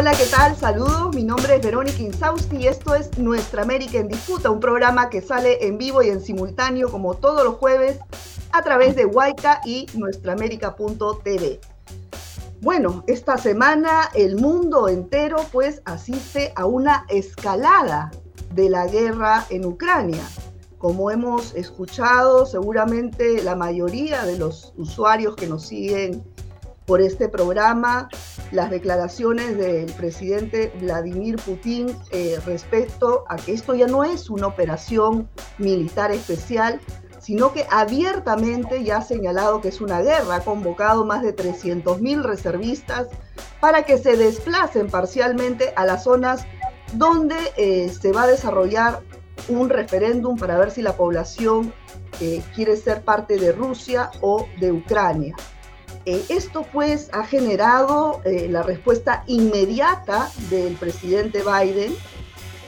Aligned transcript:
Hola, 0.00 0.12
¿qué 0.12 0.24
tal? 0.30 0.56
Saludos, 0.56 1.14
mi 1.14 1.24
nombre 1.24 1.56
es 1.56 1.62
Verónica 1.62 1.98
Insausti 1.98 2.56
y 2.56 2.68
esto 2.68 2.94
es 2.94 3.18
Nuestra 3.18 3.60
América 3.60 3.98
en 3.98 4.08
Disputa, 4.08 4.48
un 4.48 4.58
programa 4.58 5.10
que 5.10 5.20
sale 5.20 5.66
en 5.66 5.76
vivo 5.76 6.02
y 6.02 6.08
en 6.08 6.22
simultáneo 6.22 6.90
como 6.90 7.16
todos 7.16 7.44
los 7.44 7.56
jueves 7.56 7.98
a 8.50 8.62
través 8.62 8.96
de 8.96 9.04
Huayca 9.04 9.60
y 9.66 9.84
nuestraamérica.tv. 9.92 11.60
Bueno, 12.62 13.04
esta 13.08 13.36
semana 13.36 14.08
el 14.14 14.36
mundo 14.36 14.88
entero 14.88 15.36
pues 15.52 15.82
asiste 15.84 16.54
a 16.56 16.64
una 16.64 17.04
escalada 17.10 18.10
de 18.54 18.70
la 18.70 18.86
guerra 18.86 19.44
en 19.50 19.66
Ucrania. 19.66 20.24
Como 20.78 21.10
hemos 21.10 21.54
escuchado, 21.54 22.46
seguramente 22.46 23.42
la 23.42 23.54
mayoría 23.54 24.24
de 24.24 24.38
los 24.38 24.72
usuarios 24.78 25.36
que 25.36 25.46
nos 25.46 25.66
siguen 25.66 26.24
por 26.90 27.00
este 27.00 27.28
programa 27.28 28.08
las 28.50 28.68
declaraciones 28.68 29.56
del 29.56 29.92
presidente 29.92 30.72
Vladimir 30.80 31.36
Putin 31.36 31.96
eh, 32.10 32.36
respecto 32.44 33.22
a 33.28 33.36
que 33.36 33.52
esto 33.52 33.76
ya 33.76 33.86
no 33.86 34.02
es 34.02 34.28
una 34.28 34.48
operación 34.48 35.28
militar 35.58 36.10
especial, 36.10 36.80
sino 37.20 37.52
que 37.52 37.64
abiertamente 37.70 38.82
ya 38.82 38.96
ha 38.96 39.02
señalado 39.02 39.60
que 39.60 39.68
es 39.68 39.80
una 39.80 40.02
guerra, 40.02 40.34
ha 40.34 40.40
convocado 40.40 41.04
más 41.04 41.22
de 41.22 41.36
300.000 41.36 42.22
reservistas 42.24 43.06
para 43.60 43.84
que 43.84 43.96
se 43.96 44.16
desplacen 44.16 44.90
parcialmente 44.90 45.72
a 45.76 45.86
las 45.86 46.02
zonas 46.02 46.44
donde 46.94 47.36
eh, 47.56 47.88
se 47.88 48.10
va 48.10 48.24
a 48.24 48.26
desarrollar 48.26 48.98
un 49.48 49.68
referéndum 49.68 50.36
para 50.36 50.58
ver 50.58 50.72
si 50.72 50.82
la 50.82 50.96
población 50.96 51.72
eh, 52.20 52.42
quiere 52.52 52.76
ser 52.76 53.02
parte 53.02 53.38
de 53.38 53.52
Rusia 53.52 54.10
o 54.22 54.48
de 54.58 54.72
Ucrania. 54.72 55.36
Eh, 56.06 56.24
esto 56.30 56.66
pues 56.72 57.10
ha 57.12 57.24
generado 57.24 58.22
eh, 58.24 58.48
la 58.50 58.62
respuesta 58.62 59.22
inmediata 59.26 60.30
del 60.48 60.74
presidente 60.74 61.42
Biden 61.42 61.94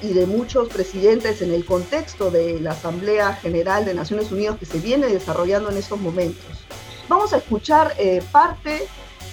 y 0.02 0.12
de 0.12 0.26
muchos 0.26 0.68
presidentes 0.68 1.40
en 1.40 1.52
el 1.52 1.64
contexto 1.64 2.30
de 2.30 2.60
la 2.60 2.72
Asamblea 2.72 3.34
General 3.34 3.84
de 3.84 3.94
Naciones 3.94 4.30
Unidas 4.32 4.58
que 4.58 4.66
se 4.66 4.78
viene 4.80 5.06
desarrollando 5.06 5.70
en 5.70 5.78
estos 5.78 5.98
momentos. 5.98 6.44
Vamos 7.08 7.32
a 7.32 7.38
escuchar 7.38 7.94
eh, 7.98 8.22
parte 8.32 8.82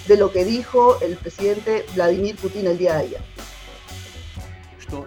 de 0.08 0.16
lo 0.16 0.32
que 0.32 0.44
dijo 0.44 0.98
el 1.00 1.16
presidente 1.16 1.84
Vladimir 1.94 2.36
Putin 2.36 2.68
el 2.68 2.78
día 2.78 2.94
de 2.94 3.00
ayer. 3.00 3.20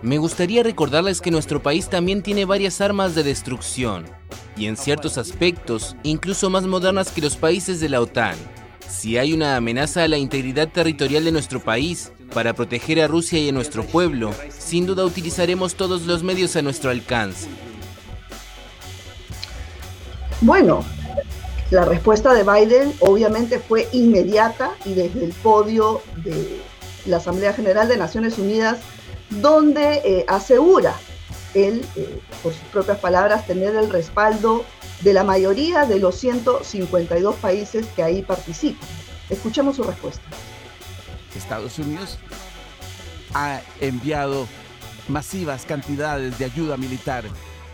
Me 0.01 0.17
gustaría 0.17 0.63
recordarles 0.63 1.19
que 1.19 1.31
nuestro 1.31 1.61
país 1.61 1.89
también 1.89 2.21
tiene 2.21 2.45
varias 2.45 2.79
armas 2.79 3.15
de 3.15 3.23
destrucción, 3.23 4.05
y 4.55 4.67
en 4.67 4.77
ciertos 4.77 5.17
aspectos 5.17 5.95
incluso 6.03 6.49
más 6.49 6.65
modernas 6.65 7.11
que 7.11 7.21
los 7.21 7.35
países 7.35 7.79
de 7.79 7.89
la 7.89 7.99
OTAN. 7.99 8.35
Si 8.95 9.17
hay 9.17 9.33
una 9.33 9.57
amenaza 9.57 10.03
a 10.03 10.07
la 10.07 10.17
integridad 10.17 10.69
territorial 10.69 11.25
de 11.25 11.31
nuestro 11.31 11.59
país, 11.59 12.11
para 12.33 12.53
proteger 12.53 13.01
a 13.01 13.07
Rusia 13.07 13.39
y 13.39 13.49
a 13.49 13.51
nuestro 13.51 13.83
pueblo, 13.85 14.31
sin 14.49 14.85
duda 14.85 15.03
utilizaremos 15.03 15.75
todos 15.75 16.03
los 16.03 16.23
medios 16.23 16.55
a 16.55 16.61
nuestro 16.61 16.89
alcance. 16.89 17.47
Bueno, 20.41 20.85
la 21.69 21.85
respuesta 21.85 22.33
de 22.33 22.43
Biden 22.43 22.93
obviamente 22.99 23.59
fue 23.59 23.89
inmediata 23.91 24.71
y 24.85 24.93
desde 24.93 25.25
el 25.25 25.33
podio 25.33 26.01
de 26.23 26.61
la 27.05 27.17
Asamblea 27.17 27.51
General 27.53 27.87
de 27.87 27.97
Naciones 27.97 28.37
Unidas, 28.37 28.79
donde 29.29 30.01
eh, 30.05 30.25
asegura 30.27 30.95
él, 31.53 31.85
eh, 31.95 32.21
por 32.41 32.53
sus 32.53 32.63
propias 32.69 32.99
palabras, 32.99 33.45
tener 33.45 33.75
el 33.75 33.89
respaldo 33.89 34.65
de 35.01 35.13
la 35.13 35.23
mayoría 35.23 35.85
de 35.85 35.99
los 35.99 36.15
152 36.15 37.35
países 37.35 37.85
que 37.95 38.03
ahí 38.03 38.21
participan. 38.21 38.87
Escuchemos 39.29 39.75
su 39.75 39.83
respuesta. 39.83 40.23
Estados 41.35 41.79
Unidos 41.79 42.19
ha 43.33 43.61
enviado 43.79 44.47
masivas 45.07 45.65
cantidades 45.65 46.37
de 46.37 46.45
ayuda 46.45 46.77
militar, 46.77 47.25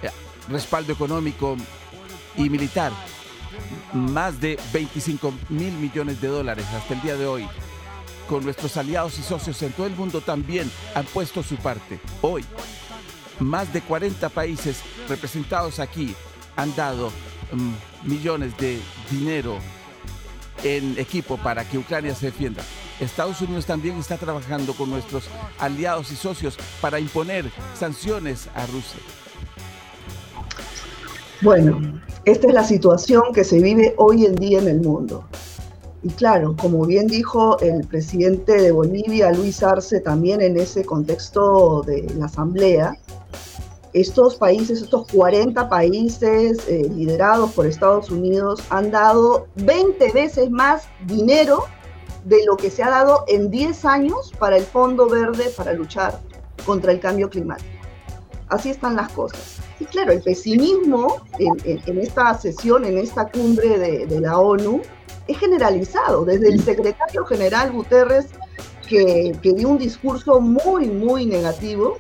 eh, 0.02 0.10
respaldo 0.48 0.94
económico 0.94 1.58
y 2.38 2.50
militar, 2.50 2.92
más 3.94 4.40
de 4.40 4.58
25 4.74 5.34
mil 5.50 5.74
millones 5.74 6.22
de 6.22 6.28
dólares 6.28 6.66
hasta 6.74 6.94
el 6.94 7.02
día 7.02 7.16
de 7.16 7.28
hoy. 7.28 7.48
Con 8.28 8.44
nuestros 8.44 8.78
aliados 8.78 9.18
y 9.18 9.24
socios 9.24 9.62
en 9.64 9.72
todo 9.72 9.88
el 9.88 9.96
mundo 9.96 10.22
también 10.22 10.72
han 10.94 11.06
puesto 11.06 11.42
su 11.42 11.56
parte. 11.56 12.00
Hoy, 12.22 12.46
más 13.40 13.72
de 13.74 13.82
40 13.82 14.30
países 14.30 14.82
representados 15.08 15.80
aquí 15.80 16.16
han 16.56 16.76
dado 16.76 17.12
mm, 17.52 18.10
millones 18.10 18.58
de 18.58 18.80
dinero 19.10 19.58
en 20.64 20.98
equipo 20.98 21.38
para 21.38 21.64
que 21.64 21.78
Ucrania 21.78 22.14
se 22.14 22.28
defienda. 22.28 22.64
Estados 23.00 23.40
Unidos 23.42 23.66
también 23.66 23.98
está 23.98 24.18
trabajando 24.18 24.74
con 24.74 24.90
nuestros 24.90 25.24
aliados 25.58 26.12
y 26.12 26.16
socios 26.16 26.58
para 26.82 27.00
imponer 27.00 27.50
sanciones 27.74 28.50
a 28.56 28.66
Rusia. 28.66 29.00
Bueno, 31.42 32.02
esta 32.26 32.48
es 32.48 32.54
la 32.54 32.66
situación 32.66 33.24
que 33.34 33.46
se 33.46 33.62
vive 33.62 33.96
hoy 33.98 34.26
en 34.26 34.36
día 34.36 34.60
en 34.60 34.68
el 34.68 34.82
mundo. 34.82 35.26
Y 36.04 36.10
claro, 36.10 36.56
como 36.60 36.86
bien 36.86 37.08
dijo 37.08 37.58
el 37.60 37.86
presidente 37.88 38.62
de 38.62 38.72
Bolivia, 38.72 39.32
Luis 39.32 39.64
Arce, 39.64 40.02
también 40.02 40.42
en 40.42 40.58
ese 40.58 40.84
contexto 40.84 41.82
de 41.86 42.14
la 42.18 42.26
Asamblea, 42.26 42.98
estos 43.94 44.36
países, 44.36 44.82
estos 44.82 45.08
40 45.12 45.70
países 45.70 46.60
eh, 46.68 46.90
liderados 46.94 47.52
por 47.52 47.66
Estados 47.66 48.10
Unidos, 48.10 48.62
han 48.70 48.92
dado 48.92 49.48
20 49.56 50.12
veces 50.12 50.50
más 50.50 50.88
dinero 51.06 51.66
de 52.26 52.44
lo 52.46 52.58
que 52.58 52.70
se 52.70 52.84
ha 52.84 52.90
dado 52.90 53.24
en 53.28 53.50
10 53.50 53.86
años 53.86 54.32
para 54.38 54.58
el 54.58 54.64
Fondo 54.64 55.08
Verde 55.08 55.52
para 55.56 55.74
luchar 55.74 56.20
contra 56.66 56.92
el 56.92 57.00
cambio 57.00 57.30
climático. 57.30 57.70
Así 58.50 58.70
están 58.70 58.96
las 58.96 59.12
cosas. 59.12 59.58
Y 59.80 59.86
claro, 59.86 60.12
el 60.12 60.22
pesimismo 60.22 61.22
en, 61.38 62.00
esta 62.00 62.38
sesión, 62.38 62.84
en 62.84 62.98
esta 62.98 63.30
cumbre 63.30 63.78
de, 63.78 64.06
de, 64.08 64.20
la 64.20 64.40
ONU, 64.40 64.82
es 65.28 65.38
generalizado. 65.38 66.26
Desde 66.26 66.50
el 66.50 66.62
secretario 66.62 67.26
general 67.26 67.72
Guterres, 67.72 68.28
que, 68.88 69.38
que 69.42 69.54
dio 69.54 69.70
un 69.70 69.78
discurso 69.78 70.42
muy, 70.42 70.88
muy 70.90 71.26
negativo, 71.28 72.00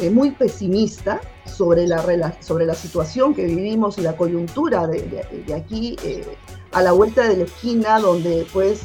eh, 0.00 0.10
muy 0.10 0.30
pesimista 0.30 1.20
sobre 1.44 1.86
la, 1.88 2.36
sobre 2.40 2.66
la 2.66 2.74
situación 2.74 3.34
que 3.34 3.44
vivimos 3.44 3.98
y 3.98 4.02
la 4.02 4.16
coyuntura 4.16 4.86
de, 4.86 5.24
aquí 5.52 5.96
eh, 6.04 6.24
a 6.72 6.82
la 6.82 6.92
vuelta 6.92 7.26
de 7.28 7.36
la 7.38 7.44
esquina, 7.44 7.98
donde 7.98 8.46
pues 8.52 8.82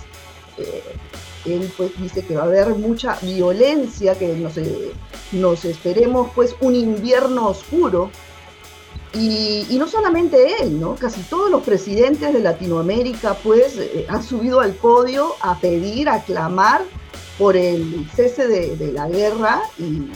eh, 0.57 0.84
él 1.46 1.72
pues 1.78 1.91
dice 2.00 2.25
que 2.25 2.35
va 2.35 2.44
a 2.44 2.46
haber 2.46 2.69
mucha 2.69 3.18
violencia, 3.22 4.18
que 4.18 4.35
nos, 4.35 4.53
nos 5.34 5.66
esperemos 5.66 6.31
pues 6.34 6.56
un 6.62 6.75
invierno 6.75 7.47
oscuro. 7.47 8.09
Y, 9.13 9.68
y, 9.69 9.78
no 9.78 9.88
solamente 9.88 10.63
él, 10.63 10.80
¿no? 10.80 10.95
Casi 10.95 11.22
todos 11.22 11.51
los 11.51 11.62
presidentes 11.62 12.34
de 12.34 12.40
Latinoamérica 12.40 13.35
pues 13.44 13.80
han 14.07 14.24
subido 14.24 14.59
al 14.59 14.72
podio 14.72 15.35
a 15.41 15.59
pedir, 15.59 16.09
a 16.09 16.24
clamar 16.24 16.81
por 17.38 17.57
el 17.57 18.07
cese 18.16 18.47
de, 18.47 18.91
la 18.91 19.07
guerra 19.07 19.62
y, 19.78 20.09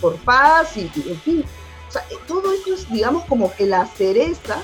por 0.00 0.16
paz 0.16 0.76
y, 0.76 0.90
en 1.06 1.20
fin. 1.20 1.44
Eh, 2.10 2.16
todo 2.26 2.52
esto 2.52 2.74
es, 2.74 2.90
digamos, 2.90 3.24
como 3.26 3.54
que 3.54 3.66
la 3.66 3.86
cereza 3.86 4.56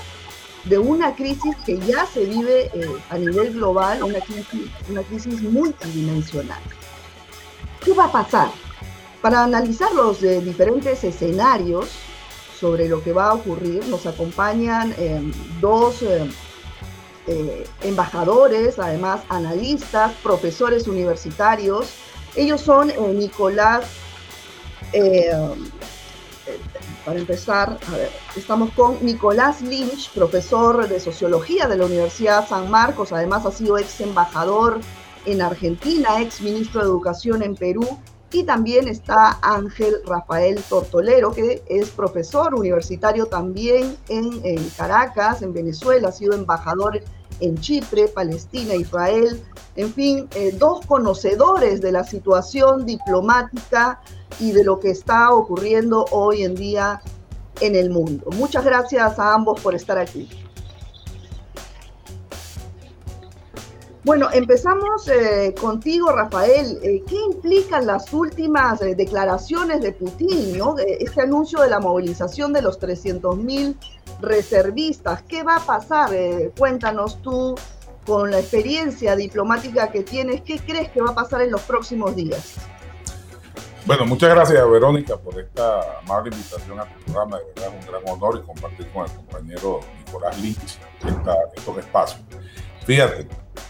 de 0.65 0.77
una 0.77 1.15
crisis 1.15 1.55
que 1.65 1.79
ya 1.79 2.05
se 2.05 2.25
vive 2.25 2.69
eh, 2.73 2.87
a 3.09 3.17
nivel 3.17 3.53
global, 3.53 4.03
una 4.03 4.19
crisis, 4.19 4.69
una 4.89 5.01
crisis 5.03 5.41
multidimensional. 5.41 6.61
¿Qué 7.83 7.93
va 7.93 8.05
a 8.05 8.11
pasar? 8.11 8.49
Para 9.21 9.43
analizar 9.43 9.91
los 9.93 10.21
eh, 10.23 10.41
diferentes 10.41 11.03
escenarios 11.03 11.89
sobre 12.59 12.89
lo 12.89 13.03
que 13.03 13.13
va 13.13 13.29
a 13.29 13.33
ocurrir, 13.33 13.85
nos 13.87 14.05
acompañan 14.05 14.93
dos 15.61 16.03
eh, 17.27 17.67
embajadores, 17.83 18.79
además 18.79 19.21
analistas, 19.29 20.13
profesores 20.23 20.87
universitarios. 20.87 21.93
Ellos 22.35 22.61
son 22.61 22.89
eh, 22.89 22.95
Nicolás, 23.13 23.85
eh, 24.93 25.31
para 27.05 27.19
empezar, 27.19 27.77
estamos 28.35 28.71
con 28.71 28.97
Nicolás 29.05 29.61
Lynch, 29.61 30.11
profesor 30.11 30.87
de 30.87 30.99
sociología 30.99 31.67
de 31.67 31.77
la 31.77 31.85
Universidad 31.85 32.47
San 32.47 32.69
Marcos, 32.69 33.11
además 33.11 33.45
ha 33.45 33.51
sido 33.51 33.77
ex 33.77 34.01
embajador 34.01 34.79
en 35.25 35.41
Argentina, 35.41 36.21
ex 36.21 36.41
ministro 36.41 36.81
de 36.81 36.87
Educación 36.87 37.43
en 37.43 37.55
Perú, 37.55 37.99
y 38.31 38.43
también 38.43 38.87
está 38.87 39.39
Ángel 39.41 39.95
Rafael 40.05 40.61
Tortolero, 40.69 41.31
que 41.31 41.63
es 41.67 41.89
profesor 41.89 42.55
universitario 42.55 43.25
también 43.25 43.97
en, 44.07 44.41
Caracas, 44.77 45.41
en 45.41 45.53
Venezuela, 45.53 46.09
ha 46.09 46.11
sido 46.11 46.33
embajador 46.33 47.01
en 47.39 47.57
Chipre, 47.57 48.07
Palestina, 48.07 48.75
Israel, 48.75 49.41
en 49.75 49.93
fin, 49.93 50.29
eh, 50.35 50.55
dos 50.57 50.85
conocedores 50.85 51.81
de 51.81 51.91
la 51.91 52.03
situación 52.03 52.85
diplomática 52.85 53.99
y 54.39 54.51
de 54.51 54.63
lo 54.63 54.79
que 54.79 54.91
está 54.91 55.33
ocurriendo 55.33 56.05
hoy 56.11 56.43
en 56.43 56.55
día 56.55 57.01
en 57.59 57.75
el 57.75 57.89
mundo. 57.89 58.29
Muchas 58.35 58.63
gracias 58.63 59.19
a 59.19 59.33
ambos 59.33 59.59
por 59.59 59.75
estar 59.75 59.97
aquí. 59.97 60.29
Bueno, 64.03 64.29
empezamos 64.33 65.07
eh, 65.09 65.53
contigo, 65.59 66.11
Rafael. 66.11 66.79
Eh, 66.81 67.03
¿Qué 67.07 67.15
implican 67.15 67.85
las 67.85 68.11
últimas 68.11 68.81
eh, 68.81 68.95
declaraciones 68.95 69.81
de 69.81 69.91
Putin, 69.91 70.57
¿no? 70.57 70.75
este 70.77 71.21
anuncio 71.21 71.61
de 71.61 71.69
la 71.69 71.79
movilización 71.79 72.51
de 72.51 72.63
los 72.63 72.79
300.000 72.79 73.75
reservistas? 74.19 75.21
¿Qué 75.23 75.43
va 75.43 75.57
a 75.57 75.59
pasar? 75.59 76.09
cuéntanos 76.57 77.21
tú, 77.21 77.55
con 78.05 78.31
la 78.31 78.39
experiencia 78.39 79.15
diplomática 79.15 79.91
que 79.91 80.01
tienes, 80.01 80.41
¿qué 80.41 80.57
crees 80.57 80.89
que 80.89 81.01
va 81.01 81.11
a 81.11 81.15
pasar 81.15 81.41
en 81.41 81.51
los 81.51 81.61
próximos 81.61 82.15
días? 82.15 82.55
Bueno, 83.85 84.05
muchas 84.05 84.29
gracias, 84.31 84.69
Verónica, 84.69 85.17
por 85.17 85.39
esta 85.39 85.99
amable 85.99 86.31
invitación 86.31 86.79
a 86.79 86.85
tu 86.85 86.99
programa. 87.01 87.37
De 87.37 87.45
verdad, 87.45 87.73
es 87.77 87.85
un 87.85 87.91
gran 87.91 88.09
honor 88.09 88.41
y 88.43 88.45
compartir 88.47 88.87
con 88.91 89.05
el 89.05 89.11
compañero 89.11 89.79
Nicolás 90.05 90.41
Lynch 90.41 90.79
estos 91.55 91.77
espacios. 91.77 92.21
Fíjate, 92.85 93.27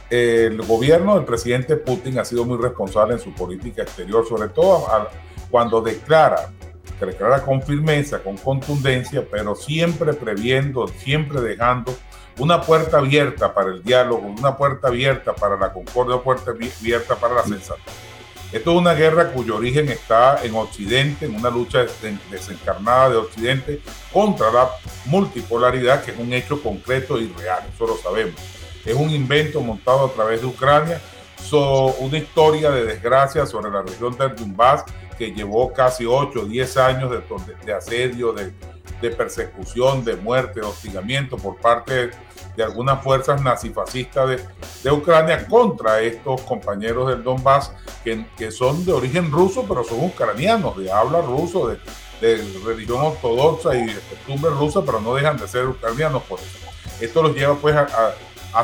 el 0.10 0.62
gobierno 0.62 1.16
del 1.16 1.26
presidente 1.26 1.76
Putin 1.76 2.20
ha 2.20 2.26
sido 2.26 2.46
muy 2.46 2.58
responsable 2.58 3.14
en 3.14 3.20
su 3.20 3.34
política 3.34 3.82
exterior, 3.82 4.28
sobre 4.28 4.50
todo 4.50 4.88
cuando 5.50 5.82
declara, 5.82 6.52
que 6.98 7.06
declara 7.06 7.42
con 7.42 7.62
firmeza, 7.62 8.20
con 8.20 8.38
contundencia, 8.38 9.26
pero 9.30 9.56
siempre 9.56 10.14
previendo, 10.14 10.88
siempre 10.88 11.42
dejando 11.42 11.94
una 12.40 12.62
puerta 12.62 13.00
abierta 13.00 13.54
para 13.54 13.72
el 13.72 13.84
diálogo, 13.84 14.28
una 14.28 14.56
puerta 14.56 14.88
abierta 14.88 15.34
para 15.34 15.58
la 15.58 15.74
concordia, 15.74 16.16
una 16.16 16.24
puerta 16.24 16.52
abierta 16.52 17.16
para 17.16 17.36
la 17.36 17.44
sensatez. 17.44 17.94
Esto 18.54 18.72
es 18.72 18.78
una 18.78 18.94
guerra 18.94 19.32
cuyo 19.32 19.58
origen 19.58 19.90
está 19.90 20.44
en 20.44 20.56
Occidente, 20.56 21.26
en 21.26 21.36
una 21.36 21.50
lucha 21.50 21.86
desencarnada 22.30 23.10
de 23.10 23.16
Occidente 23.18 23.82
contra 24.12 24.52
la 24.52 24.70
multipolaridad, 25.06 26.04
que 26.04 26.12
es 26.12 26.18
un 26.18 26.34
hecho 26.34 26.62
concreto 26.62 27.18
y 27.20 27.28
real, 27.38 27.64
eso 27.74 27.88
lo 27.88 27.98
sabemos 27.98 28.61
es 28.86 28.96
un 28.96 29.10
invento 29.10 29.62
montado 29.62 30.06
a 30.06 30.12
través 30.12 30.42
de 30.42 30.48
Ucrania, 30.48 31.02
so, 31.42 31.88
una 32.00 32.18
historia 32.18 32.72
de 32.72 32.86
desgracia 32.86 33.46
sobre 33.46 33.72
la 33.72 33.82
región 33.82 34.18
del 34.18 34.36
Donbass 34.36 34.86
que 35.18 35.32
llevó 35.32 35.72
casi 35.72 36.06
8 36.06 36.40
o 36.40 36.46
10 36.46 36.78
años 36.78 37.12
de, 37.66 37.74
asedio, 37.74 38.34
de, 38.34 38.52
persecución, 39.12 40.04
de 40.04 40.16
muerte, 40.16 40.62
de 40.62 40.66
hostigamiento 40.66 41.38
por 41.38 41.58
parte 41.58 42.12
de, 42.56 42.64
algunas 42.64 43.04
fuerzas 43.04 43.42
nazifascistas 43.42 44.30
de, 44.30 44.40
de, 44.84 44.92
Ucrania 44.92 45.48
contra 45.48 46.00
estos 46.02 46.42
compañeros 46.42 47.10
del 47.10 47.24
Donbass 47.24 47.72
que, 48.04 48.52
son 48.52 48.86
de 48.86 48.94
origen 48.94 49.32
ruso, 49.32 49.66
pero 49.68 49.84
son 49.84 50.04
ucranianos, 50.04 50.78
de 50.78 50.92
habla 50.92 51.22
ruso, 51.22 51.68
de, 51.68 51.80
religión 52.66 53.02
ortodoxa 53.02 53.76
y 53.76 53.86
de 53.86 54.00
costumbre 54.00 54.52
rusa, 54.52 54.82
pero 54.86 55.02
no 55.02 55.16
dejan 55.16 55.38
de 55.38 55.48
ser 55.48 55.68
ucranianos 55.68 56.22
por 56.24 56.40
eso. 56.40 56.58
Esto 57.00 57.24
los 57.24 57.36
lleva 57.36 57.56
pues 57.56 57.76
a 57.76 58.14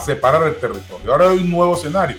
separar 0.02 0.44
el 0.44 0.56
territorio. 0.56 1.12
Ahora 1.12 1.30
hay 1.30 1.38
un 1.38 1.50
nuevo 1.50 1.76
escenario. 1.76 2.18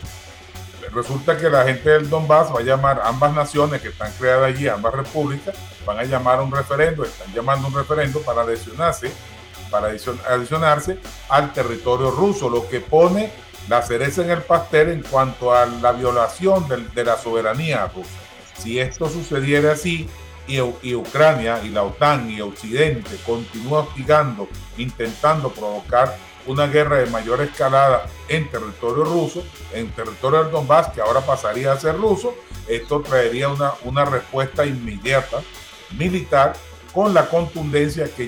Resulta 0.93 1.37
que 1.37 1.50
la 1.50 1.65
gente 1.65 1.91
del 1.91 2.09
Donbass 2.09 2.55
va 2.55 2.61
a 2.61 2.62
llamar 2.62 3.03
ambas 3.05 3.35
naciones 3.35 3.82
que 3.82 3.88
están 3.88 4.11
creadas 4.19 4.55
allí, 4.55 4.69
ambas 4.69 4.94
repúblicas, 4.94 5.55
van 5.85 5.99
a 5.99 6.05
llamar 6.05 6.38
a 6.38 6.43
un 6.43 6.50
referendo, 6.50 7.05
están 7.05 7.32
llamando 7.35 7.69
un 7.69 7.75
referendo 7.75 8.20
para 8.23 8.43
adicionarse, 8.43 9.12
para 9.70 9.88
adicionarse 9.88 10.99
al 11.29 11.53
territorio 11.53 12.11
ruso, 12.11 12.49
lo 12.49 12.67
que 12.69 12.81
pone 12.81 13.31
la 13.69 13.82
cereza 13.82 14.23
en 14.23 14.31
el 14.31 14.41
pastel 14.41 14.88
en 14.88 15.03
cuanto 15.03 15.53
a 15.53 15.67
la 15.67 15.93
violación 15.93 16.67
de, 16.69 17.05
la 17.05 17.19
soberanía 17.19 17.87
rusa. 17.94 18.11
Si 18.56 18.79
esto 18.81 19.11
sucediera 19.11 19.73
así, 19.73 20.09
y, 20.47 20.94
Ucrania 20.94 21.61
y 21.62 21.69
la 21.69 21.82
OTAN 21.82 22.31
y 22.31 22.41
Occidente 22.41 23.11
continúan 23.26 23.87
hostigando, 23.87 24.49
intentando 24.79 25.50
provocar 25.50 26.17
una 26.48 26.66
guerra 26.66 26.96
de 26.96 27.06
mayor 27.06 27.40
escalada 27.42 28.06
en 28.26 28.50
territorio 28.50 29.04
ruso, 29.04 29.44
en 29.72 29.90
territorio 29.92 30.42
del 30.42 30.50
Donbass, 30.50 30.88
que 30.88 31.00
ahora 31.00 31.20
pasaría 31.20 31.72
a 31.72 31.78
ser 31.78 31.96
ruso, 31.96 32.34
esto 32.66 33.00
traería 33.00 33.48
una, 33.48 33.74
una 33.84 34.04
respuesta 34.04 34.66
inmediata 34.66 35.42
militar 35.96 36.54
con 36.92 37.14
la 37.14 37.28
contundencia 37.28 38.08
que, 38.14 38.26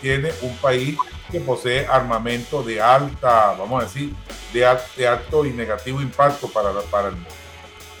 tiene 0.00 0.30
un 0.42 0.56
país 0.58 0.96
que 1.30 1.40
posee 1.40 1.86
armamento 1.86 2.62
de 2.62 2.80
alta, 2.80 3.54
vamos 3.58 3.82
a 3.82 3.86
decir, 3.86 4.12
de, 4.52 4.68
de 4.96 5.08
alto 5.08 5.46
y 5.46 5.50
negativo 5.50 6.00
impacto 6.00 6.48
para, 6.48 6.72
para 6.82 7.08
el 7.08 7.14
mundo. 7.14 7.30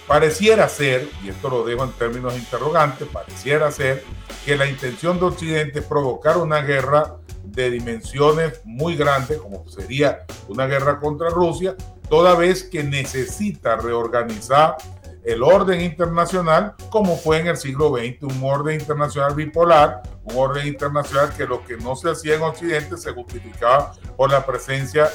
Pareciera 0.06 0.68
ser, 0.68 1.08
y 1.24 1.30
esto 1.30 1.48
lo 1.48 1.64
dejo 1.64 1.84
en 1.84 1.92
términos 1.92 2.34
interrogantes, 2.34 3.08
pareciera 3.08 3.70
ser 3.70 4.04
que 4.44 4.56
la 4.56 4.66
intención 4.66 5.18
de 5.18 5.26
Occidente 5.26 5.78
es 5.78 5.84
provocar 5.86 6.36
una 6.36 6.60
guerra 6.60 7.16
de 7.52 7.70
dimensiones 7.70 8.60
muy 8.64 8.96
grandes, 8.96 9.38
como 9.38 9.68
sería 9.68 10.24
una 10.48 10.66
guerra 10.66 10.98
contra 10.98 11.28
Rusia, 11.30 11.76
toda 12.08 12.34
vez 12.34 12.64
que 12.64 12.82
necesita 12.82 13.76
reorganizar 13.76 14.76
el 15.24 15.42
orden 15.42 15.80
internacional 15.80 16.74
como 16.90 17.16
fue 17.16 17.38
en 17.38 17.46
el 17.46 17.56
siglo 17.56 17.94
XX, 17.96 18.22
un 18.22 18.42
orden 18.42 18.80
internacional 18.80 19.34
bipolar, 19.34 20.02
un 20.24 20.36
orden 20.36 20.66
internacional 20.66 21.32
que 21.36 21.46
lo 21.46 21.64
que 21.64 21.76
no 21.76 21.94
se 21.94 22.10
hacía 22.10 22.34
en 22.34 22.42
Occidente 22.42 22.96
se 22.96 23.12
justificaba 23.12 23.94
por 24.16 24.30
la 24.30 24.44
presencia 24.44 25.08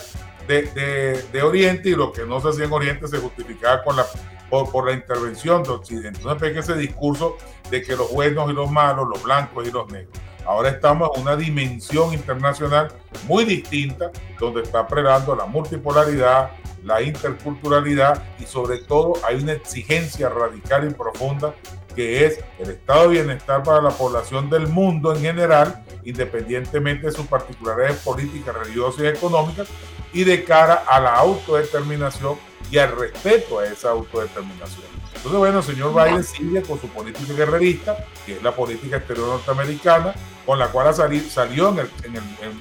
de, 0.48 1.24
de, 1.32 1.42
Oriente 1.42 1.90
y 1.90 1.96
lo 1.96 2.14
que 2.14 2.26
no 2.26 2.40
se 2.40 2.50
hacía 2.50 2.66
en 2.66 2.72
Oriente 2.72 3.08
se 3.08 3.18
justificaba 3.18 3.84
con 3.84 3.98
la, 3.98 4.06
por, 4.50 4.72
por 4.72 4.86
la 4.86 4.94
intervención 4.94 5.62
de 5.64 5.72
Occidente. 5.72 6.20
Entonces, 6.20 6.56
ese 6.56 6.78
discurso 6.78 7.36
de 7.70 7.82
que 7.82 7.98
los 7.98 8.10
buenos 8.12 8.50
y 8.50 8.54
los 8.54 8.72
malos, 8.72 9.10
los 9.10 9.22
blancos 9.24 9.68
y 9.68 9.72
los 9.72 9.92
negros. 9.92 10.18
Ahora 10.48 10.70
estamos 10.70 11.12
en 11.14 11.24
una 11.24 11.36
dimensión 11.36 12.14
internacional 12.14 12.88
muy 13.28 13.44
distinta, 13.44 14.12
donde 14.40 14.62
está 14.62 14.88
prelando 14.88 15.36
la 15.36 15.46
multipolaridad, 15.46 16.52
la 16.86 17.02
interculturalidad 17.02 18.24
y 18.40 18.46
sobre 18.46 18.78
todo 18.78 19.16
hay 19.28 19.44
una 19.44 19.52
exigencia 19.52 20.30
radical 20.30 20.90
y 20.90 20.94
profunda 20.94 21.54
que 21.98 22.26
es 22.26 22.40
el 22.60 22.70
estado 22.70 23.04
de 23.10 23.16
bienestar 23.16 23.62
para 23.64 23.82
la 23.82 23.90
población 23.90 24.50
del 24.50 24.68
mundo 24.68 25.14
en 25.14 25.22
general, 25.22 25.84
independientemente 26.06 27.08
de 27.08 27.12
sus 27.12 27.26
particularidades 27.26 27.98
políticas, 27.98 28.56
religiosas 28.56 29.02
y 29.04 29.08
económicas, 29.08 29.68
y 30.14 30.24
de 30.24 30.44
cara 30.44 30.84
a 30.88 31.00
la 31.02 31.16
autodeterminación 31.16 32.38
y 32.72 32.78
al 32.78 32.96
respeto 32.96 33.60
a 33.60 33.66
esa 33.66 33.90
autodeterminación. 33.90 34.97
Entonces, 35.28 35.40
bueno, 35.40 35.60
el 35.60 35.66
señor 35.66 35.94
Biden 35.94 36.24
sigue 36.24 36.62
con 36.62 36.80
su 36.80 36.88
política 36.88 37.34
guerrerista, 37.34 37.98
que 38.26 38.38
es 38.38 38.42
la 38.44 38.56
política 38.56 38.96
exterior 38.96 39.28
norteamericana, 39.28 40.16
con 40.46 40.58
la 40.58 40.70
cual 40.70 40.96
salió 40.96 41.68
en, 41.68 41.80
el, 41.80 41.90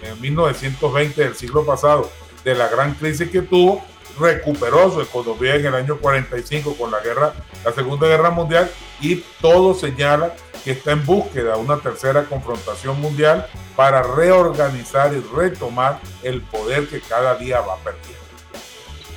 en, 0.03 0.21
1920 0.21 1.23
del 1.23 1.37
siglo 1.37 1.65
pasado 1.65 2.11
de 2.43 2.57
la 2.57 2.67
gran 2.67 2.95
crisis 2.95 3.31
que 3.31 3.43
tuvo, 3.43 3.85
recuperó 4.19 4.91
su 4.91 5.01
economía 5.01 5.55
en 5.55 5.67
el 5.67 5.75
año 5.77 5.97
45 5.99 6.75
con 6.77 6.91
la 6.91 6.99
guerra, 6.99 7.35
la 7.65 7.70
Segunda 7.70 8.08
Guerra 8.08 8.31
Mundial 8.31 8.69
y 9.01 9.23
todo 9.41 9.73
señala 9.73 10.35
que 10.65 10.73
está 10.73 10.91
en 10.91 11.06
búsqueda 11.06 11.55
de 11.55 11.61
una 11.61 11.77
tercera 11.77 12.25
confrontación 12.25 13.01
mundial 13.01 13.46
para 13.77 14.03
reorganizar 14.03 15.15
y 15.15 15.20
retomar 15.37 16.01
el 16.25 16.41
poder 16.41 16.89
que 16.89 17.01
cada 17.01 17.37
día 17.37 17.61
va 17.61 17.77
perdiendo. 17.77 18.26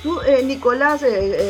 Tú, 0.02 0.18
eh, 0.22 0.42
Nicolás, 0.42 1.02
eh, 1.02 1.08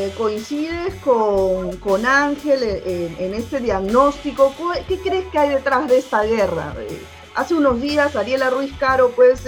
eh, 0.08 0.14
coincides 0.18 0.96
con, 1.04 1.76
con 1.76 2.04
Ángel 2.04 2.62
en, 2.64 3.34
este 3.34 3.60
diagnóstico. 3.60 4.52
¿Qué 4.88 4.98
crees 4.98 5.26
que 5.28 5.38
hay 5.38 5.50
detrás 5.50 5.88
de 5.88 5.98
esta 5.98 6.22
guerra? 6.24 6.74
hace 7.36 7.54
unos 7.54 7.80
días 7.80 8.16
Ariela 8.16 8.50
Ruiz 8.50 8.72
Caro 8.76 9.12
pues 9.14 9.44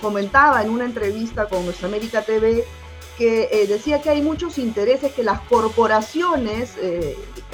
comentaba 0.00 0.62
en 0.62 0.70
una 0.70 0.84
entrevista 0.84 1.48
con 1.48 1.64
Nuestra 1.64 1.88
América 1.88 2.22
TV 2.22 2.64
que 3.18 3.66
decía 3.68 4.00
que 4.00 4.10
hay 4.10 4.22
muchos 4.22 4.58
intereses, 4.58 5.12
que 5.12 5.24
las 5.24 5.40
corporaciones 5.40 6.74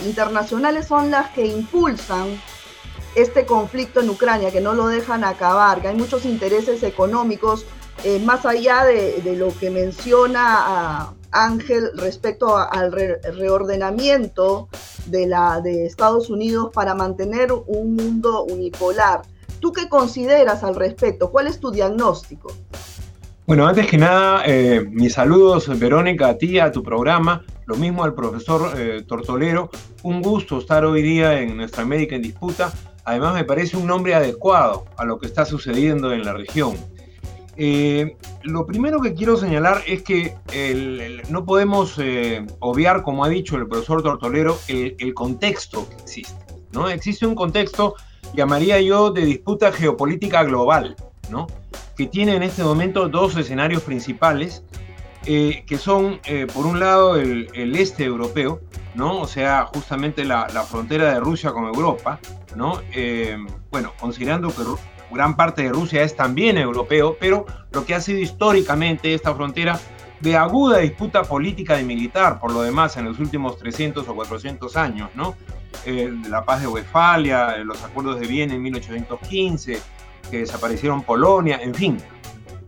internacionales 0.05 0.87
son 0.87 1.11
las 1.11 1.31
que 1.31 1.47
impulsan 1.47 2.39
este 3.15 3.47
conflicto 3.47 4.01
en 4.01 4.11
Ucrania, 4.11 4.51
que 4.51 4.61
no 4.61 4.75
lo 4.75 4.89
dejan 4.89 5.25
acabar, 5.25 5.81
que 5.81 5.89
hay 5.89 5.97
muchos 5.97 6.27
intereses 6.27 6.83
económicos 6.83 7.65
eh, 8.05 8.21
más 8.25 8.47
allá 8.47 8.85
de, 8.85 9.37
lo 9.37 9.57
que 9.59 9.71
menciona 9.71 11.13
Ángel 11.31 11.91
respecto 11.97 12.57
al 12.57 12.93
reordenamiento 12.93 14.69
de 15.07 15.87
Estados 15.87 16.31
Unidos 16.31 16.71
para 16.73 16.95
mantener 16.95 17.53
un 17.53 17.95
mundo 17.95 18.45
unipolar. 18.45 19.23
¿Tú 19.61 19.73
qué 19.73 19.89
consideras 19.89 20.65
al 20.65 20.75
respecto? 20.75 21.31
¿Cuál 21.31 21.47
es 21.47 21.61
tu 21.61 21.71
diagnóstico? 21.71 22.53
Bueno, 23.47 23.67
antes 23.67 23.89
que 23.89 23.99
nada, 23.99 24.43
eh, 24.47 24.87
mis 24.89 25.15
saludos, 25.15 25.77
Verónica, 25.79 26.29
a 26.29 26.39
ti, 26.39 26.59
a 26.59 26.71
tu 26.71 26.83
programa, 26.83 27.45
lo 27.67 27.77
mismo 27.77 28.05
al 28.05 28.15
profesor 28.15 28.79
eh, 28.79 29.05
Tortolero. 29.07 29.71
Un 30.03 30.23
gusto 30.23 30.59
estar 30.59 30.85
hoy 30.85 31.03
día 31.03 31.41
en 31.41 31.57
Nuestra 31.57 31.83
América 31.83 32.15
en 32.15 32.23
Disputa. 32.23 32.73
Además, 33.05 33.35
me 33.35 33.45
parece 33.45 33.77
un 33.77 33.87
nombre 33.87 34.15
adecuado 34.15 34.85
a 34.97 35.05
lo 35.05 35.19
que 35.19 35.27
está 35.27 35.45
sucediendo 35.45 36.13
en 36.13 36.25
la 36.25 36.33
región. 36.33 36.77
Eh, 37.57 38.17
lo 38.43 38.67
primero 38.67 39.01
que 39.01 39.15
quiero 39.15 39.37
señalar 39.37 39.83
es 39.87 40.03
que 40.03 40.35
no 41.29 41.45
podemos 41.45 41.97
eh, 41.99 42.47
obviar, 42.61 43.03
como 43.03 43.25
ha 43.25 43.29
dicho 43.29 43.57
el 43.57 43.67
profesor 43.67 44.03
Tortolero, 44.03 44.59
el, 44.69 45.15
contexto 45.15 45.89
que 45.89 45.97
existe. 45.97 46.55
¿no? 46.73 46.89
Existe 46.89 47.27
un 47.27 47.35
contexto, 47.35 47.95
llamaría 48.35 48.81
yo, 48.81 49.11
de 49.11 49.25
disputa 49.25 49.73
geopolítica 49.73 50.45
global, 50.45 50.97
¿no? 51.31 51.49
que 51.97 52.07
tiene 52.07 52.35
en 52.35 52.43
este 52.43 52.63
momento 52.63 53.09
dos 53.09 53.37
escenarios 53.37 53.83
principales. 53.83 54.63
eh, 55.27 55.65
que 55.67 55.77
son, 55.77 56.19
eh, 56.25 56.47
por 56.47 56.65
un 56.65 56.81
lado, 56.81 57.17
el, 57.17 57.77
este 57.77 58.05
europeo, 58.05 58.63
¿no? 58.95 59.21
O 59.21 59.27
sea, 59.27 59.67
justamente 59.67 60.25
la, 60.25 60.49
frontera 60.65 61.13
de 61.13 61.21
Rusia 61.21 61.53
con 61.53 61.67
Europa, 61.67 62.19
¿no? 62.57 62.81
bueno, 63.71 63.93
considerando 64.01 64.49
que 64.49 64.63
gran 65.13 65.37
parte 65.37 65.63
de 65.63 65.71
Rusia 65.71 66.03
es 66.03 66.17
también 66.17 66.59
europeo, 66.59 67.17
pero 67.19 67.47
lo 67.73 67.85
que 67.85 67.95
ha 67.95 68.01
sido 68.01 68.19
históricamente 68.19 69.15
esta 69.15 69.35
frontera 69.35 69.79
de 70.21 70.37
aguda 70.37 70.79
disputa 70.79 71.23
política 71.23 71.81
y 71.81 71.85
militar, 71.85 72.39
por 72.41 72.53
lo 72.53 72.63
demás, 72.63 72.97
en 72.97 73.07
los 73.07 73.19
últimos 73.19 73.59
300 73.59 74.07
o 74.07 74.15
400 74.15 74.77
años, 74.77 75.11
¿no? 75.15 75.35
Eh, 75.87 76.13
la 76.29 76.45
paz 76.45 76.61
de 76.61 76.67
Westfalia, 76.67 77.57
eh, 77.57 77.65
los 77.65 77.83
acuerdos 77.83 78.21
de 78.21 78.27
Viena 78.27 78.55
en 78.55 78.63
1815, 78.63 79.81
que 80.31 80.39
desaparecieron 80.39 81.03
Polonia, 81.03 81.59
en 81.63 81.75
fin. 81.75 81.99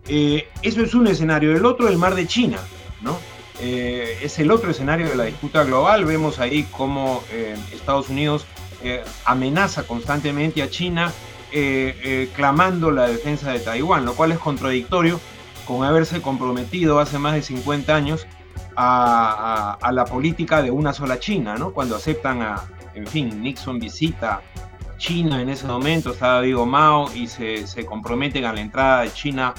Eh, 0.08 0.48
eso 0.62 0.82
es 0.82 0.94
un 0.94 1.06
escenario. 1.06 1.54
El 1.54 1.66
otro, 1.66 1.88
el 1.88 1.98
mar 1.98 2.14
de 2.14 2.26
China, 2.26 2.58
¿no? 3.02 3.18
es 3.60 4.40
el 4.40 4.50
otro 4.50 4.72
escenario 4.72 5.08
de 5.08 5.14
la 5.14 5.22
disputa 5.22 5.62
global. 5.62 6.04
Vemos 6.04 6.40
ahí 6.40 6.66
cómo 6.72 7.22
Estados 7.72 8.08
Unidos 8.08 8.44
amenaza 9.24 9.84
constantemente 9.84 10.64
a 10.64 10.68
China 10.68 11.12
clamando 12.34 12.90
la 12.90 13.08
defensa 13.08 13.52
de 13.52 13.60
Taiwán, 13.60 14.04
lo 14.04 14.14
cual 14.14 14.32
es 14.32 14.38
contradictorio 14.38 15.20
con 15.66 15.84
haberse 15.84 16.20
comprometido 16.20 16.98
hace 16.98 17.18
más 17.18 17.34
de 17.34 17.42
50 17.42 17.94
años 17.94 18.26
a, 18.76 19.90
la 19.92 20.04
política 20.04 20.62
de 20.62 20.70
una 20.70 20.92
sola 20.92 21.18
China, 21.18 21.56
¿no? 21.56 21.72
Cuando 21.72 21.96
aceptan 21.96 22.42
a, 22.42 22.64
en 22.94 23.06
fin, 23.06 23.42
Nixon 23.42 23.78
visita 23.78 24.42
China 24.98 25.42
en 25.42 25.48
ese 25.48 25.66
momento, 25.66 26.12
estaba 26.12 26.40
Diego 26.42 26.64
Mao 26.64 27.12
y 27.14 27.26
se, 27.26 27.66
se, 27.66 27.84
comprometen 27.84 28.44
a 28.44 28.52
la 28.52 28.60
entrada 28.60 29.02
de 29.02 29.12
China 29.12 29.52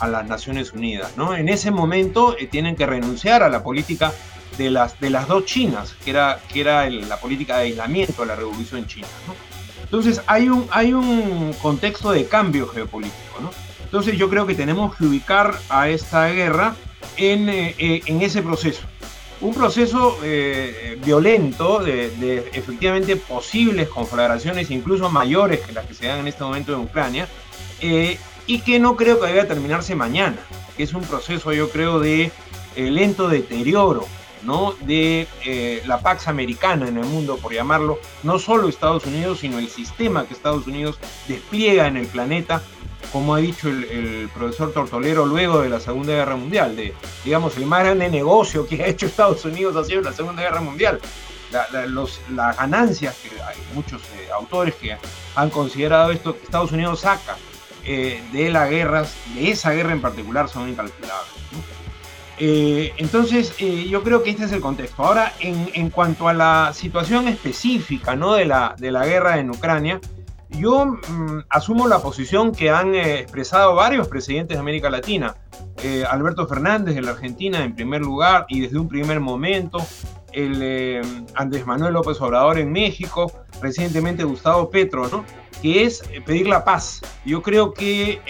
a 0.00 0.08
las 0.08 0.26
Naciones 0.26 0.72
Unidas, 0.72 1.16
¿no? 1.16 1.34
En 1.34 1.48
ese 1.48 1.70
momento 1.70 2.36
eh, 2.36 2.46
tienen 2.46 2.76
que 2.76 2.84
renunciar 2.84 3.42
a 3.42 3.48
la 3.48 3.62
política 3.62 4.12
de 4.56 4.70
las, 4.70 4.98
de 4.98 5.10
las 5.10 5.28
dos 5.28 5.44
Chinas, 5.44 5.94
que 6.04 6.10
era, 6.10 6.40
que 6.52 6.60
era 6.60 6.90
la 6.90 7.18
política 7.18 7.58
de 7.58 7.64
aislamiento 7.64 8.22
de 8.22 8.28
la 8.28 8.36
revolución 8.36 8.86
china, 8.86 9.06
¿no? 9.26 9.47
Entonces 9.90 10.20
hay 10.26 10.50
un, 10.50 10.66
hay 10.70 10.92
un 10.92 11.54
contexto 11.62 12.12
de 12.12 12.26
cambio 12.26 12.68
geopolítico, 12.68 13.40
¿no? 13.40 13.50
Entonces 13.84 14.18
yo 14.18 14.28
creo 14.28 14.46
que 14.46 14.54
tenemos 14.54 14.94
que 14.94 15.06
ubicar 15.06 15.58
a 15.70 15.88
esta 15.88 16.28
guerra 16.28 16.76
en, 17.16 17.48
eh, 17.48 17.74
eh, 17.78 18.02
en 18.04 18.20
ese 18.20 18.42
proceso. 18.42 18.82
Un 19.40 19.54
proceso 19.54 20.18
eh, 20.22 20.98
violento 21.02 21.78
de, 21.78 22.50
efectivamente 22.52 23.16
posibles 23.16 23.88
conflagraciones 23.88 24.70
incluso 24.70 25.08
mayores 25.08 25.60
que 25.60 25.72
las 25.72 25.86
que 25.86 25.94
se 25.94 26.06
dan 26.06 26.18
en 26.18 26.28
este 26.28 26.44
momento 26.44 26.74
en 26.74 26.80
Ucrania 26.80 27.28
y 27.80 28.58
que 28.60 28.78
no 28.78 28.96
creo 28.96 29.20
que 29.20 29.28
deba 29.28 29.44
terminarse 29.44 29.94
mañana, 29.94 30.36
que 30.76 30.82
es 30.82 30.92
un 30.92 31.02
proceso 31.02 31.52
yo 31.52 31.70
creo 31.70 32.00
de 32.00 32.32
lento 32.76 33.28
deterioro 33.28 34.06
¿no? 34.42 34.74
de 34.80 35.26
la 35.86 36.00
Pax 36.00 36.28
Americana 36.28 36.88
en 36.88 36.98
el 36.98 37.04
mundo, 37.04 37.36
por 37.38 37.52
llamarlo, 37.52 37.98
no 38.22 38.38
solo 38.38 38.68
Estados 38.68 39.06
Unidos, 39.06 39.40
sino 39.40 39.58
el 39.58 39.68
sistema 39.68 40.26
que 40.26 40.34
Estados 40.34 40.66
Unidos 40.66 40.98
despliega 41.26 41.86
en 41.86 41.96
el 41.96 42.06
planeta 42.06 42.62
como 43.12 43.34
ha 43.34 43.38
dicho 43.38 43.68
el, 43.68 44.28
profesor 44.34 44.72
Tortolero 44.72 45.26
luego 45.26 45.62
de 45.62 45.68
la 45.68 45.80
Segunda 45.80 46.12
Guerra 46.12 46.36
Mundial, 46.36 46.76
de, 46.76 46.94
digamos, 47.24 47.56
el 47.56 47.66
más 47.66 47.84
grande 47.84 48.08
negocio 48.08 48.66
que 48.66 48.82
ha 48.82 48.86
hecho 48.86 49.06
Estados 49.06 49.44
Unidos 49.44 49.76
ha 49.76 49.84
sido 49.84 50.02
la 50.02 50.12
Segunda 50.12 50.42
Guerra 50.42 50.60
Mundial. 50.60 51.00
las 51.50 52.56
ganancias 52.56 53.16
que 53.16 53.30
hay 53.40 53.56
muchos 53.74 54.02
eh, 54.02 54.28
autores 54.34 54.74
que 54.74 54.96
han 55.34 55.50
considerado 55.50 56.10
esto 56.10 56.36
que 56.36 56.44
Estados 56.44 56.72
Unidos 56.72 57.00
saca 57.00 57.36
eh, 57.84 58.22
de 58.32 58.50
la 58.50 58.66
guerra, 58.66 59.06
de 59.34 59.50
esa 59.50 59.72
guerra 59.72 59.92
en 59.92 60.02
particular, 60.02 60.48
son 60.48 60.68
incalculables. 60.68 61.32
Eh, 62.38 62.92
entonces, 62.98 63.56
yo 63.58 64.02
creo 64.02 64.22
que 64.22 64.30
este 64.30 64.44
es 64.44 64.52
el 64.52 64.60
contexto. 64.60 65.04
Ahora, 65.04 65.32
en, 65.40 65.90
cuanto 65.90 66.28
a 66.28 66.32
la 66.32 66.72
situación 66.72 67.28
específica 67.28 68.16
¿no? 68.16 68.34
de, 68.34 68.44
la, 68.44 68.74
de 68.78 68.92
la 68.92 69.06
guerra 69.06 69.38
en 69.38 69.50
Ucrania, 69.50 70.00
yo 70.50 70.86
mm, 70.86 71.40
asumo 71.50 71.86
la 71.88 72.00
posición 72.00 72.52
que 72.52 72.70
han 72.70 72.94
eh, 72.94 73.20
expresado 73.20 73.74
varios 73.74 74.08
presidentes 74.08 74.56
de 74.56 74.60
América 74.60 74.90
Latina. 74.90 75.36
Eh, 75.82 76.04
Alberto 76.08 76.46
Fernández 76.46 76.94
de 76.94 77.02
la 77.02 77.10
Argentina 77.10 77.62
en 77.62 77.74
primer 77.74 78.00
lugar 78.00 78.46
y 78.48 78.60
desde 78.60 78.78
un 78.78 78.88
primer 78.88 79.20
momento, 79.20 79.78
el 80.32 80.60
eh, 80.62 81.02
Andrés 81.34 81.66
Manuel 81.66 81.94
López 81.94 82.20
Obrador 82.20 82.58
en 82.58 82.72
México, 82.72 83.30
recientemente 83.60 84.24
Gustavo 84.24 84.70
Petro, 84.70 85.08
¿no? 85.08 85.24
Que 85.62 85.84
es 85.84 86.02
pedir 86.24 86.48
la 86.48 86.64
paz. 86.64 87.00
Yo 87.24 87.42
creo 87.42 87.72
que 87.74 88.20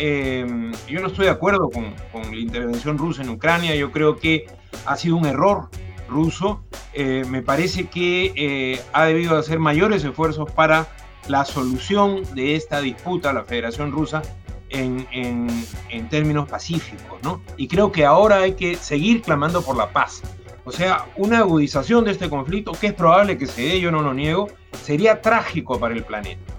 yo 0.88 1.00
no 1.00 1.08
estoy 1.08 1.26
de 1.26 1.30
acuerdo 1.30 1.68
con, 1.70 1.94
la 2.12 2.36
intervención 2.36 2.98
rusa 2.98 3.22
en 3.22 3.30
Ucrania, 3.30 3.74
yo 3.74 3.92
creo 3.92 4.16
que 4.16 4.46
ha 4.86 4.96
sido 4.96 5.16
un 5.16 5.26
error 5.26 5.68
ruso. 6.08 6.62
me 6.96 7.42
parece 7.42 7.86
que 7.86 8.80
ha 8.92 9.04
debido 9.04 9.36
hacer 9.36 9.58
mayores 9.58 10.04
esfuerzos 10.04 10.50
para 10.50 10.88
la 11.28 11.44
solución 11.44 12.22
de 12.34 12.56
esta 12.56 12.80
disputa 12.80 13.32
la 13.32 13.44
Federación 13.44 13.92
Rusa 13.92 14.22
en, 14.70 15.06
en, 15.12 16.08
términos 16.08 16.48
pacíficos, 16.48 17.22
¿no? 17.22 17.42
Y 17.56 17.68
creo 17.68 17.92
que 17.92 18.04
ahora 18.04 18.38
hay 18.38 18.52
que 18.52 18.76
seguir 18.76 19.22
clamando 19.22 19.62
por 19.62 19.76
la 19.76 19.90
paz. 19.92 20.22
O 20.64 20.72
sea, 20.72 21.06
una 21.16 21.38
agudización 21.38 22.04
de 22.04 22.12
este 22.12 22.28
conflicto, 22.28 22.72
que 22.72 22.88
es 22.88 22.92
probable 22.92 23.38
que 23.38 23.46
se 23.46 23.62
dé, 23.62 23.80
yo 23.80 23.90
no 23.90 24.02
lo 24.02 24.12
niego, 24.12 24.48
sería 24.82 25.20
trágico 25.22 25.78
para 25.78 25.94
el 25.94 26.04
planeta. 26.04 26.57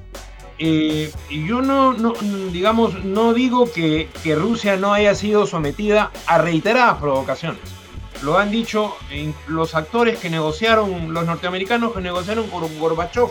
Eh, 0.59 1.11
yo 1.29 1.61
no, 1.61 1.93
digamos, 2.51 3.05
no 3.05 3.33
digo 3.33 3.71
que, 3.71 4.09
que, 4.23 4.35
Rusia 4.35 4.75
no 4.75 4.93
haya 4.93 5.15
sido 5.15 5.47
sometida 5.47 6.11
a 6.27 6.37
reiteradas 6.37 6.97
provocaciones. 6.97 7.61
Lo 8.21 8.37
han 8.37 8.51
dicho 8.51 8.93
los 9.47 9.75
actores 9.75 10.19
que 10.19 10.29
negociaron, 10.29 11.13
los 11.13 11.25
norteamericanos 11.25 11.93
que 11.93 12.01
negociaron 12.01 12.49
con 12.49 12.77
Gorbachev 12.77 13.29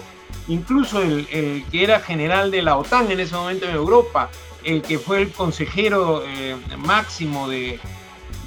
incluso 0.49 1.03
el, 1.03 1.27
que 1.71 1.85
era 1.85 2.01
general 2.01 2.51
de 2.51 2.63
la 2.63 2.77
OTAN 2.77 3.11
en 3.11 3.21
ese 3.21 3.35
momento 3.35 3.67
en 3.67 3.75
Europa, 3.75 4.31
el 4.65 4.83
que 4.83 4.99
fue 4.99 5.23
el 5.23 5.31
consejero 5.31 6.25
eh, 6.27 6.57
máximo 6.79 7.49
de, 7.49 7.79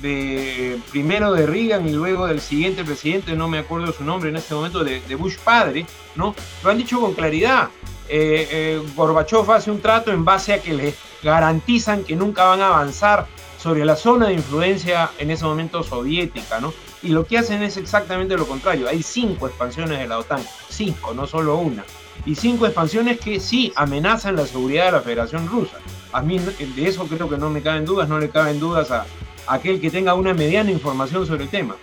primero 0.02 1.32
de 1.34 1.46
Reagan 1.46 1.88
y 1.88 1.92
luego 1.92 2.28
del 2.28 2.42
siguiente 2.42 2.84
presidente, 2.84 3.36
no 3.36 3.48
me 3.48 3.60
acuerdo 3.60 3.94
su 3.94 4.04
nombre 4.04 4.30
en 4.30 4.36
este 4.36 4.54
momento, 4.54 4.84
de, 4.84 5.16
Bush 5.16 5.38
padre, 5.38 5.86
¿no? 6.16 6.36
Lo 6.64 6.70
han 6.70 6.78
dicho 6.78 7.00
con 7.00 7.14
claridad. 7.14 7.70
Eh, 8.10 8.48
eh, 8.52 8.82
Gorbachev 8.96 9.50
hace 9.52 9.72
un 9.72 9.80
trato 9.80 10.12
en 10.12 10.26
base 10.26 10.54
a 10.54 10.62
que 10.62 10.74
le 10.74 10.94
garantizan 11.24 12.04
que 12.04 12.16
nunca 12.16 12.44
van 12.46 12.62
a 12.62 12.68
avanzar 12.68 13.28
sobre 13.58 13.86
la 13.86 13.96
zona 13.96 14.28
de 14.28 14.34
influencia 14.34 15.12
en 15.20 15.32
ese 15.32 15.46
momento 15.46 15.84
soviética, 15.84 16.60
¿no? 16.60 16.74
Y 17.04 17.10
lo 17.10 17.26
que 17.26 17.38
hacen 17.38 17.62
es 17.64 17.78
exactamente 17.78 18.36
lo 18.36 18.48
contrario. 18.48 18.90
Hay 18.90 19.04
cinco 19.04 19.48
expansiones 19.48 20.00
de 20.00 20.08
la 20.08 20.20
OTAN, 20.20 20.44
cinco, 20.70 21.14
no 21.14 21.28
solo 21.28 21.58
una. 21.58 21.84
Y 22.26 22.36
cinco 22.36 22.66
expansiones 22.66 23.20
que 23.20 23.40
sí 23.40 23.72
amenazan 23.76 24.36
la 24.36 24.46
seguridad 24.46 24.86
de 24.86 24.92
la 24.94 25.02
Federación 25.02 25.48
Rusa. 25.48 25.78
A 26.12 26.22
mí 26.22 26.40
de 26.40 26.88
eso 26.88 27.06
creo 27.06 27.30
que 27.30 27.38
no 27.38 27.50
me 27.50 27.62
caben 27.62 27.86
dudas, 27.86 28.10
no 28.10 28.20
le 28.20 28.30
caben 28.30 28.60
dudas 28.60 28.92
a, 28.92 29.06
aquel 29.52 29.82
que 29.82 29.92
tenga 29.92 30.14
una 30.14 30.34
mediana 30.34 30.72
información 30.72 31.26
sobre 31.28 31.44
el 31.44 31.50
tema. 31.50 31.76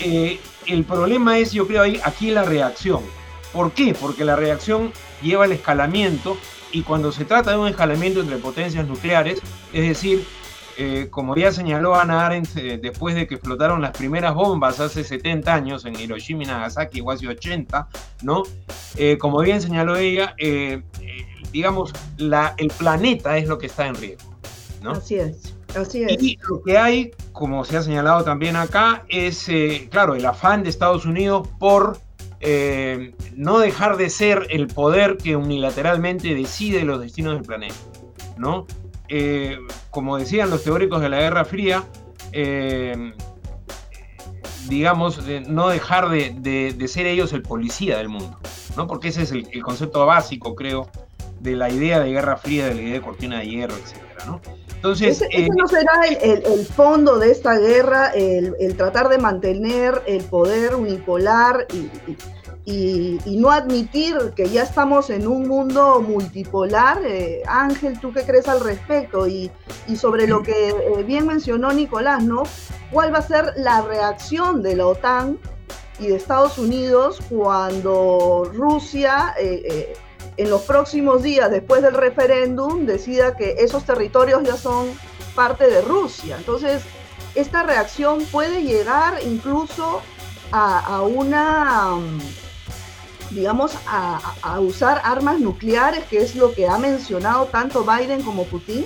Eh, 0.00 0.38
el 0.66 0.84
problema 0.84 1.38
es, 1.38 1.52
yo 1.52 1.66
creo, 1.66 1.82
ahí, 1.82 2.00
aquí 2.04 2.30
la 2.30 2.44
reacción. 2.44 3.00
¿Por 3.52 3.72
qué? 3.72 3.94
Porque 3.98 4.24
la 4.24 4.36
reacción 4.36 4.92
lleva 5.22 5.44
al 5.44 5.52
escalamiento 5.52 6.36
y 6.70 6.82
cuando 6.82 7.10
se 7.10 7.24
trata 7.24 7.52
de 7.52 7.58
un 7.58 7.68
escalamiento 7.68 8.20
entre 8.20 8.36
potencias 8.36 8.86
nucleares, 8.86 9.40
es 9.72 9.88
decir, 9.88 10.26
eh, 10.76 11.08
como 11.10 11.34
ya 11.34 11.50
señaló 11.50 11.96
Ana 11.96 12.26
Arendt, 12.26 12.56
eh, 12.56 12.78
después 12.80 13.14
de 13.14 13.26
que 13.26 13.36
explotaron 13.36 13.80
las 13.80 13.92
primeras 13.92 14.34
bombas 14.34 14.78
hace 14.78 15.02
70 15.02 15.52
años 15.52 15.86
en 15.86 15.98
Hiroshima 15.98 16.42
y 16.44 16.46
Nagasaki, 16.46 17.00
o 17.00 17.10
hace 17.10 17.26
80, 17.26 17.88
¿no? 18.22 18.42
Como 19.18 19.40
bien 19.40 19.62
señaló 19.62 19.96
ella, 19.96 20.34
digamos, 21.52 21.92
el 22.18 22.68
planeta 22.76 23.38
es 23.38 23.48
lo 23.48 23.58
que 23.58 23.66
está 23.66 23.86
en 23.86 23.94
riesgo, 23.94 24.34
¿no? 24.82 24.92
Así 24.92 25.16
es. 25.16 25.57
Y 26.20 26.38
lo 26.48 26.62
que 26.62 26.78
hay, 26.78 27.10
como 27.32 27.64
se 27.64 27.76
ha 27.76 27.82
señalado 27.82 28.24
también 28.24 28.56
acá, 28.56 29.04
es, 29.08 29.48
claro, 29.90 30.14
el 30.14 30.24
afán 30.24 30.62
de 30.62 30.70
Estados 30.70 31.04
Unidos 31.04 31.48
por 31.58 31.98
no 33.34 33.58
dejar 33.58 33.96
de 33.96 34.10
ser 34.10 34.46
el 34.50 34.68
poder 34.68 35.16
que 35.16 35.36
unilateralmente 35.36 36.34
decide 36.34 36.84
los 36.84 37.00
destinos 37.00 37.34
del 37.34 37.42
planeta, 37.42 37.74
¿no? 38.36 38.66
Eh, 39.08 39.58
como 39.90 40.18
decían 40.18 40.50
los 40.50 40.62
teóricos 40.62 41.00
de 41.00 41.08
la 41.08 41.18
Guerra 41.18 41.44
Fría, 41.44 41.84
eh, 42.32 43.14
digamos, 44.68 45.22
no 45.46 45.68
dejar 45.68 46.10
de, 46.10 46.88
ser 46.88 47.06
ellos 47.06 47.32
el 47.32 47.42
policía 47.42 47.96
del 47.96 48.10
mundo, 48.10 48.38
¿no? 48.76 48.86
Porque 48.86 49.08
ese 49.08 49.22
es 49.22 49.32
el, 49.32 49.62
concepto 49.62 50.04
básico, 50.04 50.54
creo, 50.54 50.90
de 51.40 51.56
la 51.56 51.70
idea 51.70 52.00
de 52.00 52.10
Guerra 52.10 52.36
Fría, 52.36 52.66
de 52.66 52.74
la 52.74 52.82
idea 52.82 52.94
de 52.94 53.00
cortina 53.00 53.38
de 53.38 53.48
hierro, 53.48 53.74
etcétera, 53.76 54.26
¿no? 54.26 54.40
Entonces, 54.78 55.22
ese, 55.22 55.28
eh, 55.32 55.48
no 55.56 55.66
será 55.66 56.02
el, 56.06 56.64
fondo 56.66 57.18
de 57.18 57.32
esta 57.32 57.58
guerra, 57.58 58.10
el, 58.14 58.76
tratar 58.76 59.08
de 59.08 59.18
mantener 59.18 60.02
el 60.06 60.22
poder 60.24 60.76
unipolar 60.76 61.66
y 61.72 62.16
y, 62.70 63.36
no 63.38 63.50
admitir 63.50 64.16
que 64.36 64.48
ya 64.50 64.62
estamos 64.62 65.08
en 65.08 65.26
un 65.26 65.48
mundo 65.48 66.02
multipolar. 66.06 67.00
Eh, 67.04 67.42
Ángel, 67.46 67.98
¿tú 67.98 68.12
qué 68.12 68.24
crees 68.24 68.46
al 68.46 68.60
respecto? 68.60 69.26
Y, 69.26 69.50
sobre 69.96 70.26
lo 70.26 70.42
que 70.42 70.68
eh, 70.68 71.02
bien 71.02 71.26
mencionó 71.26 71.72
Nicolás, 71.72 72.22
¿no? 72.22 72.42
¿Cuál 72.92 73.14
va 73.14 73.18
a 73.18 73.22
ser 73.22 73.54
la 73.56 73.80
reacción 73.80 74.62
de 74.62 74.76
la 74.76 74.86
OTAN 74.86 75.38
y 75.98 76.08
de 76.08 76.16
Estados 76.16 76.58
Unidos 76.58 77.20
cuando 77.30 78.50
Rusia 78.54 79.34
eh, 79.40 79.94
en 80.38 80.48
los 80.50 80.62
próximos 80.62 81.22
días, 81.22 81.50
después 81.50 81.82
del 81.82 81.94
referéndum, 81.94 82.86
decida 82.86 83.36
que 83.36 83.56
esos 83.58 83.84
territorios 83.84 84.42
ya 84.44 84.56
son 84.56 84.88
parte 85.34 85.68
de 85.68 85.82
Rusia? 85.82 86.36
Entonces, 86.38 86.82
esta 87.34 87.62
reacción 87.62 88.24
puede 88.32 88.62
llegar 88.62 89.18
incluso 89.22 90.00
a 90.50 91.02
una 91.02 91.98
digamos, 93.30 93.76
a, 93.86 94.60
usar 94.60 95.00
armas 95.04 95.40
nucleares, 95.40 96.04
que 96.04 96.18
es 96.18 96.34
lo 96.34 96.52
que 96.52 96.66
ha 96.66 96.78
mencionado 96.78 97.46
tanto 97.46 97.84
Biden 97.84 98.22
como 98.22 98.44
Putin? 98.44 98.84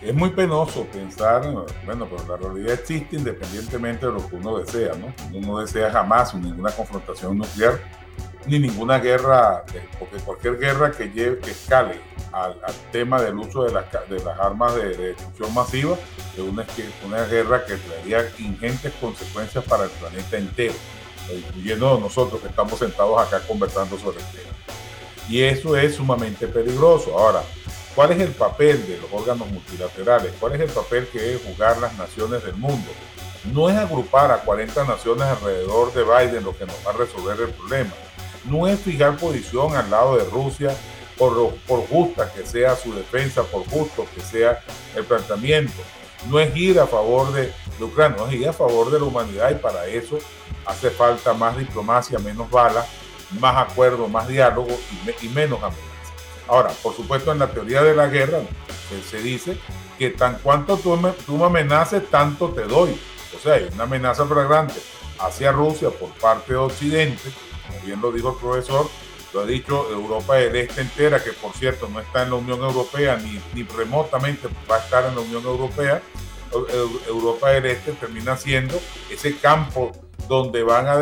Es 0.00 0.14
muy 0.14 0.30
penoso 0.30 0.84
pensar, 0.86 1.42
bueno, 1.84 2.06
pero 2.08 2.28
la 2.28 2.36
realidad 2.36 2.74
existe 2.74 3.16
independientemente 3.16 4.06
de 4.06 4.12
lo 4.12 4.28
que 4.28 4.36
uno 4.36 4.58
desea, 4.58 4.94
¿no? 4.94 5.12
Uno 5.36 5.46
no 5.46 5.60
desea 5.60 5.90
jamás 5.90 6.34
ninguna 6.34 6.70
confrontación 6.70 7.38
nuclear, 7.38 7.80
ni 8.46 8.58
ninguna 8.58 8.98
guerra, 8.98 9.64
porque 9.98 10.16
cualquier 10.18 10.58
guerra 10.58 10.92
que, 10.92 11.10
lleve, 11.10 11.38
que 11.38 11.50
escale 11.50 12.00
al, 12.32 12.56
tema 12.92 13.20
del 13.20 13.36
uso 13.38 13.64
de 13.64 13.72
las, 13.72 13.86
de 14.08 14.22
las 14.22 14.38
armas 14.38 14.74
de, 14.74 14.96
destrucción 14.96 15.54
masiva 15.54 15.96
es 16.36 16.40
una, 16.40 16.64
una 17.04 17.24
guerra 17.24 17.64
que 17.64 17.76
traería 17.76 18.28
ingentes 18.38 18.92
consecuencias 19.00 19.64
para 19.64 19.84
el 19.84 19.90
planeta 19.90 20.36
entero 20.36 20.74
incluyendo 21.34 21.98
nosotros 21.98 22.40
que 22.40 22.48
estamos 22.48 22.78
sentados 22.78 23.20
acá 23.20 23.40
conversando 23.46 23.98
sobre 23.98 24.18
el 24.18 24.26
tema. 24.26 24.52
Y 25.28 25.42
eso 25.42 25.76
es 25.76 25.96
sumamente 25.96 26.46
peligroso. 26.46 27.18
Ahora, 27.18 27.42
¿cuál 27.94 28.12
es 28.12 28.20
el 28.20 28.30
papel 28.30 28.86
de 28.86 28.98
los 28.98 29.12
órganos 29.12 29.50
multilaterales? 29.50 30.32
¿Cuál 30.38 30.54
es 30.54 30.60
el 30.60 30.70
papel 30.70 31.08
que 31.08 31.20
deben 31.20 31.40
jugar 31.52 31.78
las 31.78 31.96
naciones 31.98 32.44
del 32.44 32.54
mundo? 32.54 32.90
No 33.52 33.68
es 33.68 33.76
agrupar 33.76 34.30
a 34.30 34.38
40 34.38 34.84
naciones 34.84 35.22
alrededor 35.24 35.92
de 35.92 36.02
Biden 36.02 36.44
lo 36.44 36.56
que 36.56 36.66
nos 36.66 36.76
va 36.86 36.90
a 36.90 36.96
resolver 36.96 37.40
el 37.40 37.50
problema. 37.50 37.92
No 38.48 38.66
es 38.66 38.80
fijar 38.80 39.16
posición 39.16 39.74
al 39.74 39.90
lado 39.90 40.16
de 40.16 40.24
Rusia 40.24 40.76
por, 41.16 41.52
justa 41.88 42.30
que 42.32 42.46
sea 42.46 42.76
su 42.76 42.94
defensa, 42.94 43.42
por 43.44 43.66
justo 43.68 44.06
que 44.14 44.20
sea 44.20 44.60
el 44.94 45.04
planteamiento. 45.04 45.74
No 46.28 46.38
es 46.40 46.54
ir 46.56 46.80
a 46.80 46.86
favor 46.86 47.32
de, 47.32 47.52
Ucrania, 47.80 48.16
no 48.18 48.26
es 48.26 48.34
ir 48.34 48.48
a 48.48 48.52
favor 48.52 48.90
de 48.90 48.98
la 48.98 49.04
humanidad 49.04 49.50
y 49.50 49.54
para 49.54 49.86
eso 49.86 50.18
hace 50.64 50.90
falta 50.90 51.32
más 51.34 51.56
diplomacia, 51.56 52.18
menos 52.18 52.50
balas, 52.50 52.86
más 53.40 53.70
acuerdo, 53.70 54.08
más 54.08 54.28
diálogo 54.28 54.68
y, 55.22 55.28
menos 55.28 55.58
amenazas. 55.58 55.84
Ahora, 56.48 56.70
por 56.82 56.94
supuesto, 56.94 57.32
en 57.32 57.38
la 57.38 57.48
teoría 57.48 57.82
de 57.82 57.94
la 57.94 58.06
guerra 58.06 58.40
se 59.10 59.18
dice 59.18 59.58
que 59.98 60.10
tan 60.10 60.38
cuanto 60.38 60.76
tú 60.76 60.96
me, 60.96 61.10
tú 61.10 61.36
me 61.36 61.46
amenaces, 61.46 62.08
tanto 62.10 62.50
te 62.50 62.62
doy. 62.62 62.98
O 63.36 63.38
sea, 63.40 63.54
hay 63.54 63.68
una 63.72 63.84
amenaza 63.84 64.24
flagrante 64.26 64.74
hacia 65.18 65.52
Rusia 65.52 65.90
por 65.90 66.10
parte 66.10 66.52
de 66.52 66.58
Occidente, 66.58 67.30
como 67.66 67.80
bien 67.84 68.00
lo 68.00 68.12
dijo 68.12 68.30
el 68.30 68.36
profesor, 68.36 68.88
lo 69.32 69.40
ha 69.40 69.46
dicho 69.46 69.90
Europa 69.90 70.36
del 70.36 70.56
Este 70.56 70.80
entera, 70.80 71.22
que 71.22 71.32
por 71.32 71.52
cierto 71.52 71.88
no 71.88 72.00
está 72.00 72.22
en 72.22 72.30
la 72.30 72.36
Unión 72.36 72.60
Europea 72.62 73.16
ni, 73.16 73.40
ni 73.54 73.68
remotamente 73.68 74.48
va 74.70 74.76
a 74.76 74.78
estar 74.78 75.04
en 75.04 75.14
la 75.14 75.20
Unión 75.20 75.44
Europea. 75.44 76.02
Europa 77.08 77.50
del 77.50 77.66
Este 77.66 77.92
termina 77.92 78.36
siendo 78.36 78.80
ese 79.10 79.36
campo 79.36 79.92
donde 80.28 80.62
van 80.62 80.86
a, 80.86 80.96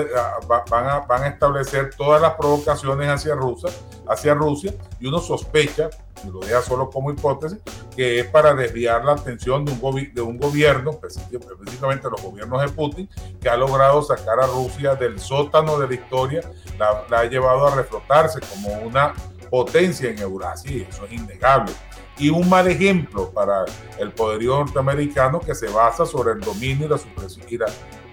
van 0.49 1.07
van 1.07 1.23
a 1.23 1.29
establecer 1.29 1.91
todas 1.97 2.21
las 2.21 2.35
provocaciones 2.35 3.09
hacia 3.09 3.35
Rusia, 3.35 3.71
hacia 4.09 4.35
Rusia 4.35 4.75
y 4.99 5.07
uno 5.07 5.21
sospecha, 5.21 5.91
lo 6.33 6.41
deja 6.41 6.63
solo 6.63 6.91
como 6.91 7.11
hipótesis, 7.11 7.59
que 7.95 8.21
es 8.21 8.27
para 8.27 8.55
desviar 8.55 9.05
la 9.05 9.13
atención 9.13 9.65
de 9.65 9.73
un, 9.73 10.15
de 10.15 10.21
un 10.21 10.39
gobierno, 10.39 10.99
específicamente 11.03 12.09
los 12.11 12.23
gobiernos 12.23 12.61
de 12.63 12.69
Putin, 12.69 13.09
que 13.41 13.49
ha 13.49 13.57
logrado 13.57 14.03
sacar 14.03 14.41
a 14.41 14.47
Rusia 14.47 14.95
del 14.95 15.19
sótano 15.19 15.79
de 15.79 15.89
la 15.89 15.95
historia, 15.95 16.41
la, 16.79 17.19
ha 17.19 17.25
llevado 17.25 17.67
a 17.67 17.75
reflotarse 17.75 18.41
como 18.41 18.73
una 18.81 19.15
potencia 19.51 20.11
en 20.11 20.19
Eurasia 20.19 20.71
y 20.71 20.83
eso 20.83 21.05
es 21.05 21.13
innegable. 21.13 21.73
Y 22.17 22.31
un 22.31 22.49
mal 22.49 22.69
ejemplo 22.69 23.31
para 23.31 23.65
el 23.99 24.13
poderío 24.13 24.57
norteamericano 24.59 25.41
que 25.41 25.55
se 25.55 25.69
basa 25.69 26.07
sobre 26.07 26.33
el 26.33 26.41
dominio 26.41 26.87
y 26.87 26.89
la 26.89 26.99
supresión 26.99 27.47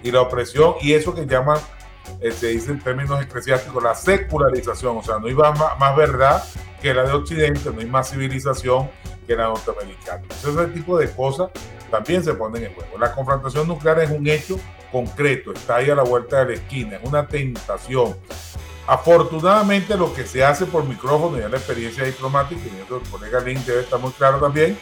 y 0.02 0.10
la, 0.10 0.20
opresión 0.20 0.74
y 0.80 0.92
eso 0.92 1.14
que 1.14 1.24
llaman, 1.24 1.58
eh, 2.20 2.32
se 2.32 2.48
dice 2.48 2.72
en 2.72 2.80
términos 2.80 3.22
eclesiásticos, 3.22 3.82
la 3.82 3.94
secularización. 3.94 4.96
O 4.96 5.02
sea, 5.02 5.18
no 5.18 5.28
más, 5.28 5.78
más 5.78 5.96
verdad 5.96 6.42
que 6.82 6.92
la 6.92 7.04
de 7.04 7.12
Occidente, 7.12 7.70
no 7.72 7.80
hay 7.80 7.86
más 7.86 8.10
civilización 8.10 8.90
que 9.26 9.36
la 9.36 9.44
norteamericana. 9.44 10.22
Ese 10.30 10.66
tipo 10.74 10.98
de 10.98 11.10
cosas 11.10 11.50
también 11.90 12.24
se 12.24 12.34
ponen 12.34 12.64
en 12.64 12.74
juego. 12.74 12.98
La 12.98 13.12
confrontación 13.12 13.68
nuclear 13.68 14.00
es 14.00 14.10
un 14.10 14.26
hecho 14.26 14.58
concreto, 14.90 15.52
está 15.52 15.76
ahí 15.76 15.88
a 15.88 15.94
la 15.94 16.02
vuelta 16.02 16.44
de 16.44 16.46
la 16.46 16.60
esquina, 16.60 16.96
es 16.96 17.08
una 17.08 17.26
tentación. 17.26 18.16
Afortunadamente 18.86 19.96
lo 19.96 20.12
que 20.12 20.26
se 20.26 20.44
hace 20.44 20.66
por 20.66 20.84
micrófono, 20.84 21.38
ya 21.38 21.48
la 21.48 21.56
experiencia 21.56 22.04
diplomática, 22.04 22.60
y 22.60 22.80
el 22.80 23.10
colega 23.10 23.40
Link 23.40 23.60
debe 23.60 23.82
estar 23.82 24.00
muy 24.00 24.10
claro 24.10 24.40
también, 24.40 24.76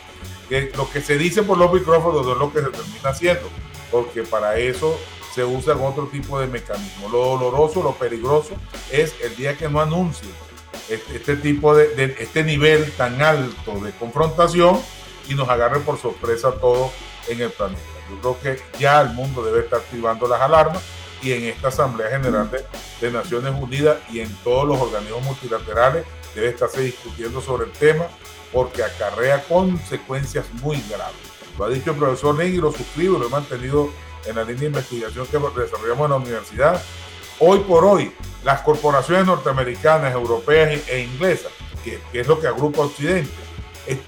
que 0.48 0.72
lo 0.74 0.90
que 0.90 1.02
se 1.02 1.18
dice 1.18 1.42
por 1.42 1.58
los 1.58 1.72
micrófonos 1.72 2.24
no 2.24 2.32
es 2.32 2.38
lo 2.38 2.52
que 2.52 2.60
se 2.60 2.70
termina 2.70 3.10
haciendo 3.10 3.48
porque 3.90 4.22
para 4.22 4.56
eso 4.56 4.98
se 5.34 5.44
usan 5.44 5.80
otro 5.80 6.06
tipo 6.06 6.40
de 6.40 6.46
mecanismos. 6.46 7.10
Lo 7.10 7.18
doloroso, 7.18 7.82
lo 7.82 7.94
peligroso 7.94 8.54
es 8.90 9.14
el 9.22 9.36
día 9.36 9.56
que 9.56 9.68
no 9.68 9.80
anuncien 9.80 10.30
este, 10.90 11.36
tipo 11.36 11.74
de, 11.74 12.16
este 12.18 12.44
nivel 12.44 12.90
tan 12.92 13.20
alto 13.22 13.78
de 13.80 13.92
confrontación 13.92 14.80
y 15.28 15.34
nos 15.34 15.48
agarre 15.48 15.80
por 15.80 15.98
sorpresa 15.98 16.52
todo 16.52 16.90
en 17.28 17.40
el 17.40 17.50
planeta. 17.50 17.80
Yo 18.10 18.18
creo 18.20 18.40
que 18.40 18.78
ya 18.78 19.00
el 19.00 19.10
mundo 19.10 19.44
debe 19.44 19.60
estar 19.60 19.80
activando 19.80 20.26
las 20.26 20.40
alarmas 20.40 20.82
y 21.22 21.32
en 21.32 21.44
esta 21.44 21.68
Asamblea 21.68 22.10
General 22.10 22.50
de, 22.50 22.64
de 23.00 23.12
Naciones 23.12 23.52
Unidas 23.60 23.98
y 24.10 24.20
en 24.20 24.34
todos 24.42 24.66
los 24.66 24.80
organismos 24.80 25.22
multilaterales 25.22 26.04
debe 26.34 26.48
estarse 26.48 26.80
discutiendo 26.80 27.40
sobre 27.40 27.66
el 27.66 27.72
tema 27.72 28.06
porque 28.52 28.82
acarrea 28.82 29.42
consecuencias 29.44 30.46
muy 30.54 30.82
graves. 30.88 31.16
Lo 31.58 31.66
ha 31.66 31.68
dicho 31.68 31.90
el 31.92 31.96
profesor 31.98 32.34
Negri, 32.34 32.56
lo 32.56 32.72
suscribo, 32.72 33.18
lo 33.18 33.26
he 33.26 33.30
mantenido 33.30 33.90
en 34.26 34.36
la 34.36 34.42
línea 34.42 34.60
de 34.60 34.66
investigación 34.66 35.26
que 35.26 35.38
desarrollamos 35.38 36.04
en 36.04 36.10
la 36.10 36.16
universidad. 36.16 36.82
Hoy 37.42 37.60
por 37.60 37.86
hoy, 37.86 38.12
las 38.44 38.60
corporaciones 38.60 39.24
norteamericanas, 39.24 40.12
europeas 40.12 40.86
e 40.88 41.00
inglesas, 41.00 41.50
que, 41.82 41.98
es 42.12 42.26
lo 42.28 42.38
que 42.38 42.46
agrupa 42.46 42.82
Occidente, 42.82 43.30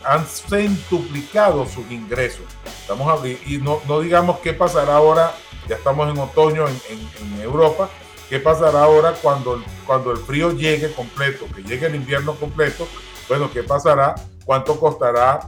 han 0.05 0.27
centuplicado 0.27 1.64
sus 1.64 1.90
ingresos. 1.90 2.45
Estamos 2.66 3.27
y 3.47 3.57
no, 3.57 3.81
no, 3.88 4.01
digamos 4.01 4.40
qué 4.40 4.53
pasará 4.53 4.97
ahora, 4.97 5.35
ya 5.66 5.77
estamos 5.77 6.11
en 6.11 6.18
otoño 6.18 6.66
en, 6.68 6.79
en, 6.90 7.40
Europa, 7.40 7.88
qué 8.29 8.38
pasará 8.38 8.83
ahora 8.83 9.14
cuando, 9.23 9.62
cuando 9.87 10.12
el 10.12 10.18
frío 10.18 10.53
llegue 10.53 10.92
completo, 10.92 11.47
que 11.57 11.62
llegue 11.62 11.87
el 11.87 11.95
invierno 11.95 12.35
completo, 12.35 12.87
bueno, 13.29 13.51
qué 13.51 13.62
pasará, 13.62 14.14
cuánto 14.45 14.79
costará 14.79 15.40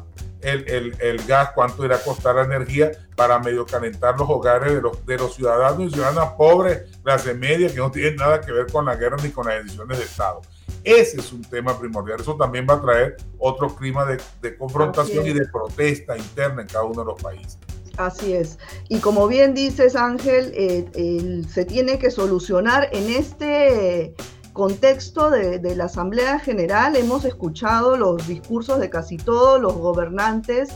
el, 0.44 0.96
el, 1.00 1.26
gas, 1.26 1.50
cuánto 1.54 1.84
irá 1.84 1.96
a 1.96 2.02
costar 2.02 2.36
la 2.36 2.44
energía 2.44 2.92
para 3.16 3.38
medio 3.38 3.64
calentar 3.66 4.18
los 4.18 4.28
hogares 4.28 4.74
de 4.74 4.80
los, 4.80 5.04
de 5.06 5.16
los 5.16 5.34
ciudadanos 5.34 5.80
y 5.80 5.90
ciudadanas 5.90 6.32
pobres, 6.36 6.82
clase 7.02 7.34
media, 7.34 7.68
que 7.68 7.78
no 7.78 7.90
tienen 7.90 8.16
nada 8.16 8.40
que 8.40 8.52
ver 8.52 8.70
con 8.70 8.84
la 8.84 8.96
guerra 8.96 9.16
ni 9.22 9.30
con 9.30 9.46
las 9.46 9.64
decisiones 9.64 9.98
de 9.98 10.04
Estado. 10.04 10.40
Ese 10.82 11.20
es 11.20 11.32
un 11.32 11.42
tema 11.42 11.78
primordial. 11.78 12.20
Eso 12.20 12.36
también 12.36 12.66
va 12.68 12.74
a 12.74 12.80
traer 12.82 13.16
otro 13.38 13.74
clima 13.74 14.04
de, 14.04 14.20
de 14.42 14.56
confrontación 14.56 15.26
y 15.26 15.32
de 15.32 15.46
protesta 15.46 16.16
interna 16.16 16.62
en 16.62 16.68
cada 16.68 16.84
uno 16.84 17.00
de 17.00 17.06
los 17.06 17.22
países. 17.22 17.58
Así 17.96 18.32
es. 18.32 18.58
Y 18.88 18.98
como 18.98 19.28
bien 19.28 19.54
dices, 19.54 19.94
Ángel, 19.94 20.52
eh, 20.54 21.42
se 21.48 21.64
tiene 21.64 21.98
que 21.98 22.10
solucionar 22.10 22.88
en 22.92 23.08
este 23.10 24.14
contexto 24.54 25.30
de, 25.30 25.74
la 25.74 25.86
Asamblea 25.86 26.38
General 26.38 26.94
hemos 26.96 27.24
escuchado 27.24 27.96
los 27.96 28.26
discursos 28.26 28.78
de 28.78 28.88
casi 28.88 29.16
todos 29.16 29.60
los 29.60 29.74
gobernantes 29.74 30.70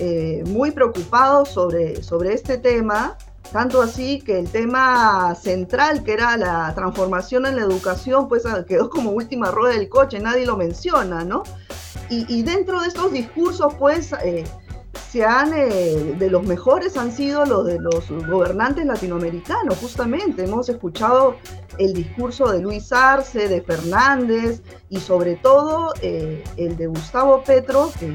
eh, 0.00 0.42
muy 0.48 0.72
preocupados 0.72 1.48
sobre, 1.48 2.02
sobre 2.02 2.34
este 2.34 2.58
tema, 2.58 3.16
tanto 3.52 3.80
así 3.82 4.20
que 4.20 4.40
el 4.40 4.50
tema 4.50 5.34
central, 5.36 6.02
que 6.02 6.12
era 6.12 6.36
la 6.36 6.74
transformación 6.74 7.46
en 7.46 7.56
la 7.56 7.62
educación, 7.62 8.28
pues 8.28 8.44
ah, 8.46 8.64
quedó 8.66 8.90
como 8.90 9.12
última 9.12 9.52
rueda 9.52 9.74
del 9.74 9.88
coche, 9.88 10.18
nadie 10.18 10.44
lo 10.44 10.56
menciona, 10.56 11.24
¿no? 11.24 11.44
Y, 12.12 12.42
dentro 12.42 12.80
de 12.80 12.88
estos 12.88 13.12
discursos, 13.12 13.72
pues... 13.74 14.12
Eh, 14.24 14.44
se 15.10 15.24
han, 15.24 15.52
eh, 15.54 16.14
de 16.18 16.30
los 16.30 16.44
mejores 16.44 16.96
han 16.96 17.10
sido 17.10 17.44
los 17.44 17.66
de 17.66 17.80
los 17.80 18.08
gobernantes 18.28 18.86
latinoamericanos, 18.86 19.76
justamente. 19.78 20.44
Hemos 20.44 20.68
escuchado 20.68 21.36
el 21.78 21.94
discurso 21.94 22.52
de 22.52 22.60
Luis 22.60 22.92
Arce, 22.92 23.48
de 23.48 23.60
Fernández 23.62 24.62
y 24.88 24.98
sobre 25.00 25.34
todo 25.36 25.92
eh, 26.00 26.44
el 26.56 26.76
de 26.76 26.86
Gustavo 26.86 27.42
Petro, 27.42 27.90
que, 27.98 28.14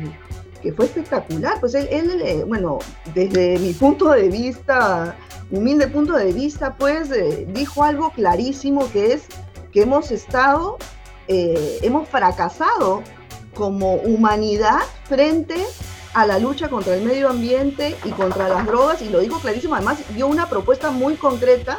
que 0.61 0.71
fue 0.71 0.85
espectacular. 0.85 1.59
Pues 1.59 1.75
él, 1.75 1.87
él, 1.91 2.45
bueno, 2.45 2.79
desde 3.13 3.59
mi 3.59 3.73
punto 3.73 4.11
de 4.11 4.29
vista, 4.29 5.17
humilde 5.51 5.87
punto 5.87 6.13
de 6.13 6.31
vista, 6.31 6.75
pues 6.77 7.11
eh, 7.11 7.45
dijo 7.53 7.83
algo 7.83 8.11
clarísimo 8.11 8.89
que 8.91 9.13
es 9.13 9.23
que 9.71 9.81
hemos 9.81 10.11
estado, 10.11 10.77
eh, 11.27 11.79
hemos 11.81 12.07
fracasado 12.07 13.03
como 13.53 13.95
humanidad 13.95 14.79
frente 15.03 15.55
a 15.55 15.94
la 16.23 16.39
lucha 16.39 16.69
contra 16.69 16.95
el 16.95 17.03
medio 17.03 17.29
ambiente 17.29 17.95
y 18.05 18.11
contra 18.11 18.47
las 18.47 18.65
drogas, 18.65 19.01
y 19.01 19.09
lo 19.09 19.19
dijo 19.19 19.39
clarísimo, 19.39 19.75
además 19.75 19.97
dio 20.15 20.27
una 20.27 20.47
propuesta 20.47 20.91
muy 20.91 21.15
concreta 21.15 21.77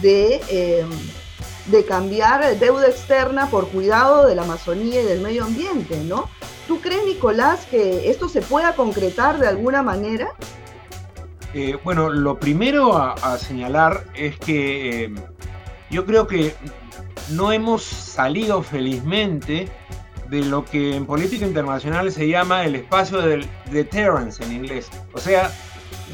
de, 0.00 0.40
em, 0.48 0.88
de 1.66 1.84
cambiar 1.84 2.58
deuda 2.58 2.88
externa 2.88 3.50
por 3.50 3.68
cuidado 3.68 4.26
de 4.26 4.34
la 4.34 4.42
Amazonía 4.42 5.02
y 5.02 5.04
del 5.04 5.20
medio 5.20 5.44
ambiente, 5.44 5.98
¿no? 6.04 6.30
¿Tú 6.66 6.80
crees, 6.80 7.04
Nicolás, 7.04 7.66
que 7.70 8.08
esto 8.10 8.28
se 8.28 8.40
pueda 8.40 8.74
concretar 8.74 9.38
de 9.38 9.46
alguna 9.46 9.82
manera? 9.82 10.32
Eh, 11.54 11.78
bueno, 11.84 12.10
lo 12.10 12.38
primero 12.38 12.96
a, 12.96 13.38
señalar 13.38 14.04
es 14.14 14.38
que 14.38 15.04
em, 15.04 15.16
yo 15.90 16.04
creo 16.04 16.26
que 16.26 16.54
no 17.30 17.52
hemos 17.52 17.82
salido 17.82 18.62
felizmente 18.62 19.68
de 20.28 20.44
lo 20.44 20.64
que 20.64 20.96
en 20.96 21.06
política 21.06 21.46
internacional 21.46 22.10
se 22.12 22.28
llama 22.28 22.64
el 22.64 22.74
espacio 22.74 23.20
del 23.22 23.46
deterrence 23.70 24.42
en 24.42 24.52
inglés, 24.52 24.90
o 25.12 25.18
sea, 25.18 25.50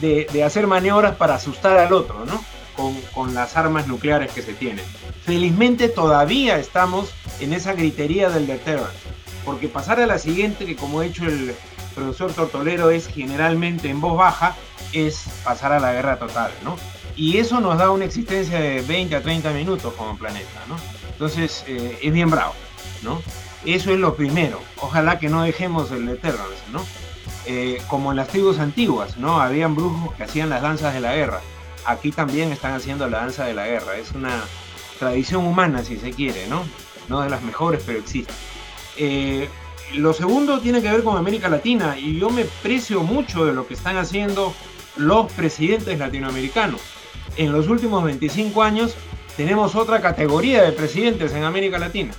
de, 0.00 0.42
hacer 0.44 0.66
maniobras 0.66 1.16
para 1.16 1.34
asustar 1.34 1.78
al 1.78 1.92
otro, 1.92 2.24
¿no? 2.24 2.44
Con, 2.76 2.98
con, 3.14 3.34
las 3.34 3.56
armas 3.56 3.86
nucleares 3.86 4.32
que 4.32 4.42
se 4.42 4.54
tienen. 4.54 4.84
Felizmente 5.24 5.88
todavía 5.88 6.58
estamos 6.58 7.12
en 7.40 7.52
esa 7.52 7.74
gritería 7.74 8.30
del 8.30 8.46
deterrence, 8.46 8.98
porque 9.44 9.68
pasar 9.68 10.00
a 10.00 10.06
la 10.06 10.18
siguiente, 10.18 10.64
que 10.64 10.74
como 10.74 11.00
ha 11.00 11.06
hecho 11.06 11.24
el 11.26 11.54
profesor 11.94 12.32
Tortolero, 12.32 12.90
es 12.90 13.06
generalmente 13.06 13.88
en 13.88 14.00
voz 14.00 14.16
baja, 14.16 14.56
es 14.92 15.24
pasar 15.44 15.72
a 15.72 15.80
la 15.80 15.92
guerra 15.92 16.18
total, 16.18 16.50
¿no? 16.64 16.76
Y 17.14 17.38
eso 17.38 17.60
nos 17.60 17.78
da 17.78 17.90
una 17.90 18.06
existencia 18.06 18.58
de 18.58 18.80
20 18.80 19.16
a 19.16 19.22
30 19.22 19.52
minutos 19.52 19.92
como 19.94 20.16
planeta, 20.16 20.64
¿no? 20.68 20.76
Entonces 21.10 21.64
eh, 21.66 21.98
es 22.02 22.12
bien 22.12 22.30
bravo, 22.30 22.54
¿no? 23.02 23.22
Eso 23.64 23.92
es 23.92 23.98
lo 23.98 24.14
primero. 24.14 24.60
Ojalá 24.78 25.18
que 25.18 25.28
no 25.28 25.42
dejemos 25.42 25.90
el 25.92 26.08
Eternals, 26.08 26.62
¿no? 26.72 26.84
Eh, 27.46 27.80
como 27.88 28.10
en 28.10 28.16
las 28.16 28.28
tribus 28.28 28.58
antiguas, 28.58 29.16
¿no? 29.16 29.40
Habían 29.40 29.74
brujos 29.74 30.14
que 30.14 30.24
hacían 30.24 30.50
las 30.50 30.62
danzas 30.62 30.94
de 30.94 31.00
la 31.00 31.14
guerra. 31.14 31.40
Aquí 31.84 32.12
también 32.12 32.52
están 32.52 32.74
haciendo 32.74 33.08
la 33.08 33.18
danza 33.18 33.44
de 33.44 33.54
la 33.54 33.66
guerra. 33.66 33.96
Es 33.96 34.12
una 34.12 34.42
tradición 34.98 35.46
humana, 35.46 35.82
si 35.84 35.96
se 35.96 36.10
quiere, 36.10 36.46
¿no? 36.48 36.64
No 37.08 37.20
de 37.20 37.30
las 37.30 37.42
mejores, 37.42 37.82
pero 37.84 37.98
existe. 37.98 38.32
Eh, 38.96 39.48
lo 39.94 40.12
segundo 40.12 40.60
tiene 40.60 40.80
que 40.80 40.90
ver 40.90 41.02
con 41.02 41.16
América 41.16 41.48
Latina 41.48 41.98
y 41.98 42.18
yo 42.18 42.30
me 42.30 42.44
precio 42.62 43.02
mucho 43.02 43.44
de 43.44 43.52
lo 43.52 43.66
que 43.66 43.74
están 43.74 43.96
haciendo 43.96 44.54
los 44.96 45.30
presidentes 45.32 45.98
latinoamericanos. 45.98 46.80
En 47.36 47.52
los 47.52 47.68
últimos 47.68 48.04
25 48.04 48.62
años 48.62 48.94
tenemos 49.36 49.74
otra 49.74 50.00
categoría 50.00 50.62
de 50.62 50.72
presidentes 50.72 51.32
en 51.32 51.44
América 51.44 51.78
Latina. 51.78 52.12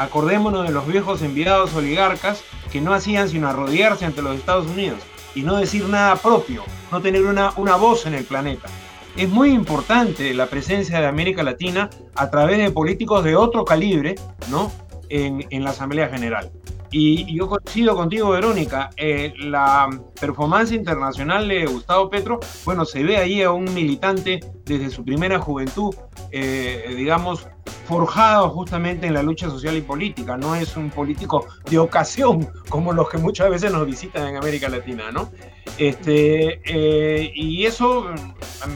Acordémonos 0.00 0.66
de 0.66 0.72
los 0.72 0.86
viejos 0.86 1.20
enviados 1.20 1.74
oligarcas 1.74 2.42
que 2.72 2.80
no 2.80 2.94
hacían 2.94 3.28
sino 3.28 3.50
arrodillarse 3.50 4.06
ante 4.06 4.22
los 4.22 4.34
Estados 4.34 4.66
Unidos 4.66 4.98
y 5.34 5.42
no 5.42 5.58
decir 5.58 5.86
nada 5.90 6.16
propio, 6.16 6.64
no 6.90 7.02
tener 7.02 7.26
una, 7.26 7.52
una 7.58 7.76
voz 7.76 8.06
en 8.06 8.14
el 8.14 8.24
planeta. 8.24 8.66
Es 9.14 9.28
muy 9.28 9.50
importante 9.50 10.32
la 10.32 10.46
presencia 10.46 11.00
de 11.00 11.06
América 11.06 11.42
Latina 11.42 11.90
a 12.14 12.30
través 12.30 12.56
de 12.56 12.70
políticos 12.70 13.22
de 13.24 13.36
otro 13.36 13.66
calibre 13.66 14.14
¿no? 14.50 14.72
en, 15.10 15.46
en 15.50 15.64
la 15.64 15.70
Asamblea 15.70 16.08
General. 16.08 16.50
Y 16.92 17.36
yo 17.36 17.48
coincido 17.48 17.94
contigo, 17.94 18.30
Verónica, 18.30 18.90
eh, 18.96 19.32
la 19.38 19.88
performance 20.20 20.72
internacional 20.72 21.46
de 21.46 21.66
Gustavo 21.66 22.10
Petro, 22.10 22.40
bueno, 22.64 22.84
se 22.84 23.04
ve 23.04 23.16
ahí 23.16 23.42
a 23.42 23.52
un 23.52 23.72
militante 23.72 24.40
desde 24.64 24.90
su 24.90 25.04
primera 25.04 25.38
juventud, 25.38 25.94
eh, 26.32 26.92
digamos, 26.96 27.46
forjado 27.86 28.48
justamente 28.50 29.06
en 29.06 29.14
la 29.14 29.22
lucha 29.22 29.48
social 29.48 29.76
y 29.76 29.82
política, 29.82 30.36
no 30.36 30.54
es 30.54 30.76
un 30.76 30.90
político 30.90 31.46
de 31.68 31.78
ocasión 31.78 32.48
como 32.68 32.92
los 32.92 33.08
que 33.08 33.18
muchas 33.18 33.50
veces 33.50 33.72
nos 33.72 33.86
visitan 33.86 34.28
en 34.28 34.36
América 34.36 34.68
Latina, 34.68 35.10
¿no? 35.12 35.30
Este, 35.78 36.60
eh, 36.64 37.32
y 37.34 37.66
eso 37.66 38.06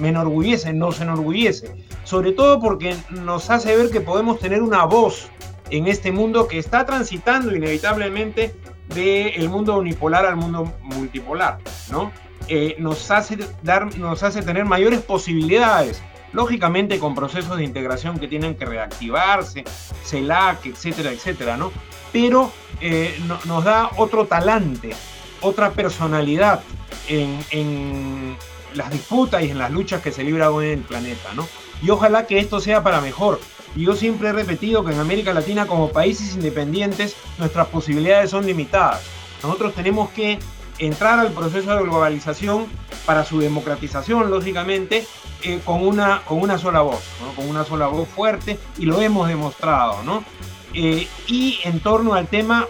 me 0.00 0.08
enorgullece, 0.08 0.72
nos 0.72 1.00
enorgullece, 1.00 1.84
sobre 2.04 2.32
todo 2.32 2.60
porque 2.60 2.96
nos 3.10 3.50
hace 3.50 3.76
ver 3.76 3.90
que 3.90 4.00
podemos 4.00 4.38
tener 4.38 4.62
una 4.62 4.84
voz 4.84 5.30
en 5.76 5.88
este 5.88 6.12
mundo 6.12 6.46
que 6.46 6.58
está 6.58 6.86
transitando 6.86 7.54
inevitablemente 7.54 8.54
del 8.94 9.48
mundo 9.48 9.76
unipolar 9.76 10.24
al 10.24 10.36
mundo 10.36 10.72
multipolar, 10.82 11.58
¿no? 11.90 12.12
Eh, 12.46 12.76
nos, 12.78 13.10
hace 13.10 13.38
dar, 13.62 13.96
nos 13.98 14.22
hace 14.22 14.42
tener 14.42 14.66
mayores 14.66 15.00
posibilidades, 15.00 16.00
lógicamente 16.32 17.00
con 17.00 17.16
procesos 17.16 17.56
de 17.56 17.64
integración 17.64 18.20
que 18.20 18.28
tienen 18.28 18.54
que 18.54 18.66
reactivarse, 18.66 19.64
CELAC, 20.04 20.66
etcétera, 20.66 21.10
etcétera, 21.10 21.56
¿no? 21.56 21.72
Pero 22.12 22.52
eh, 22.80 23.18
nos 23.44 23.64
da 23.64 23.90
otro 23.96 24.26
talante, 24.26 24.94
otra 25.40 25.72
personalidad 25.72 26.60
en, 27.08 27.40
en, 27.50 28.36
las 28.74 28.90
disputas 28.90 29.42
y 29.42 29.50
en 29.50 29.58
las 29.58 29.72
luchas 29.72 30.02
que 30.02 30.12
se 30.12 30.22
libran 30.22 30.48
hoy 30.48 30.66
en 30.66 30.80
el 30.80 30.84
planeta, 30.84 31.32
¿no? 31.34 31.48
Y 31.82 31.90
ojalá 31.90 32.26
que 32.26 32.38
esto 32.38 32.60
sea 32.60 32.82
para 32.84 33.00
mejor, 33.00 33.40
y 33.76 33.84
yo 33.84 33.96
siempre 33.96 34.28
he 34.28 34.32
repetido 34.32 34.84
que 34.84 34.92
en 34.92 35.00
América 35.00 35.34
Latina 35.34 35.66
como 35.66 35.90
países 35.90 36.34
independientes 36.34 37.16
nuestras 37.38 37.66
posibilidades 37.68 38.30
son 38.30 38.46
limitadas. 38.46 39.02
Nosotros 39.42 39.74
tenemos 39.74 40.10
que 40.10 40.38
entrar 40.78 41.18
al 41.18 41.32
proceso 41.32 41.74
de 41.74 41.82
globalización 41.82 42.66
para 43.06 43.24
su 43.24 43.38
democratización, 43.38 44.30
lógicamente, 44.30 45.06
eh, 45.42 45.60
con, 45.64 45.86
una, 45.86 46.22
con 46.24 46.40
una 46.40 46.58
sola 46.58 46.80
voz, 46.80 47.02
con 47.36 47.48
una 47.48 47.64
sola 47.64 47.86
voz 47.86 48.08
fuerte, 48.08 48.58
y 48.78 48.86
lo 48.86 49.00
hemos 49.00 49.28
demostrado. 49.28 50.02
¿no? 50.02 50.24
Eh, 50.72 51.06
y 51.26 51.58
en 51.64 51.80
torno 51.80 52.14
al 52.14 52.26
tema 52.26 52.66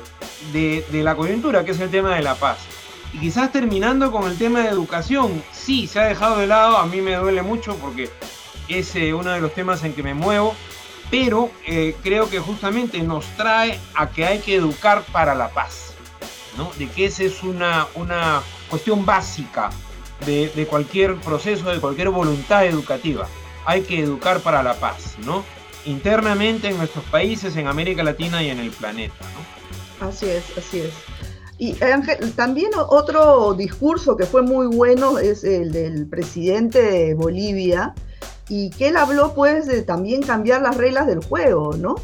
de, 0.52 0.84
de, 0.90 1.02
la 1.02 1.14
coyuntura, 1.14 1.64
que 1.64 1.70
es 1.70 1.80
el 1.80 1.90
tema 1.90 2.14
de 2.14 2.22
la 2.22 2.34
paz. 2.34 2.58
Y 3.12 3.18
quizás 3.18 3.52
terminando 3.52 4.10
con 4.10 4.28
el 4.28 4.36
tema 4.36 4.60
de 4.60 4.68
educación, 4.68 5.42
sí, 5.52 5.86
se 5.86 6.00
ha 6.00 6.04
dejado 6.04 6.38
de 6.38 6.46
lado, 6.46 6.78
a 6.78 6.86
mí 6.86 7.00
me 7.00 7.14
duele 7.14 7.42
mucho 7.42 7.76
porque 7.76 8.10
es 8.68 8.96
eh, 8.96 9.14
uno 9.14 9.30
de 9.30 9.40
los 9.40 9.54
temas 9.54 9.84
en 9.84 9.94
que 9.94 10.02
me 10.02 10.14
muevo, 10.14 10.54
pero 11.10 11.50
eh, 11.66 11.94
creo 12.02 12.28
que 12.28 12.38
justamente 12.38 13.00
nos 13.02 13.24
trae 13.36 13.78
a 13.94 14.10
que 14.10 14.24
hay 14.24 14.38
que 14.40 14.56
educar 14.56 15.02
para 15.12 15.34
la 15.34 15.48
paz, 15.50 15.94
¿no? 16.56 16.70
De 16.78 16.88
que 16.88 17.06
esa 17.06 17.24
es 17.24 17.42
una, 17.42 17.86
una 17.94 18.42
cuestión 18.68 19.04
básica 19.04 19.70
de, 20.26 20.48
de, 20.48 20.66
cualquier 20.66 21.16
proceso, 21.16 21.70
de 21.70 21.80
cualquier 21.80 22.10
voluntad 22.10 22.66
educativa. 22.66 23.26
Hay 23.66 23.82
que 23.82 24.00
educar 24.00 24.40
para 24.40 24.62
la 24.62 24.74
paz, 24.74 25.16
¿no? 25.24 25.44
Internamente 25.84 26.68
en 26.68 26.78
nuestros 26.78 27.04
países, 27.06 27.56
en 27.56 27.66
América 27.66 28.02
Latina 28.02 28.42
y 28.42 28.48
en 28.48 28.58
el 28.58 28.70
planeta. 28.70 29.14
Así 30.00 30.26
es, 30.26 30.44
así 30.56 30.80
es. 30.80 30.92
Y 31.58 31.82
Ángel, 31.84 32.32
también 32.32 32.70
otro 32.76 33.54
discurso 33.54 34.16
que 34.16 34.26
fue 34.26 34.42
muy 34.42 34.66
bueno 34.66 35.18
es 35.18 35.44
el 35.44 35.70
del 35.70 36.06
presidente 36.06 36.82
de 36.82 37.14
Bolivia, 37.14 37.94
y 38.48 38.70
que 38.70 38.88
él 38.88 38.96
habló 38.96 39.34
pues 39.34 39.66
de 39.66 39.82
también 39.82 40.22
cambiar 40.22 40.62
las 40.62 40.76
reglas 40.76 41.06
del 41.06 41.24
juego, 41.24 41.74
¿no? 41.76 41.96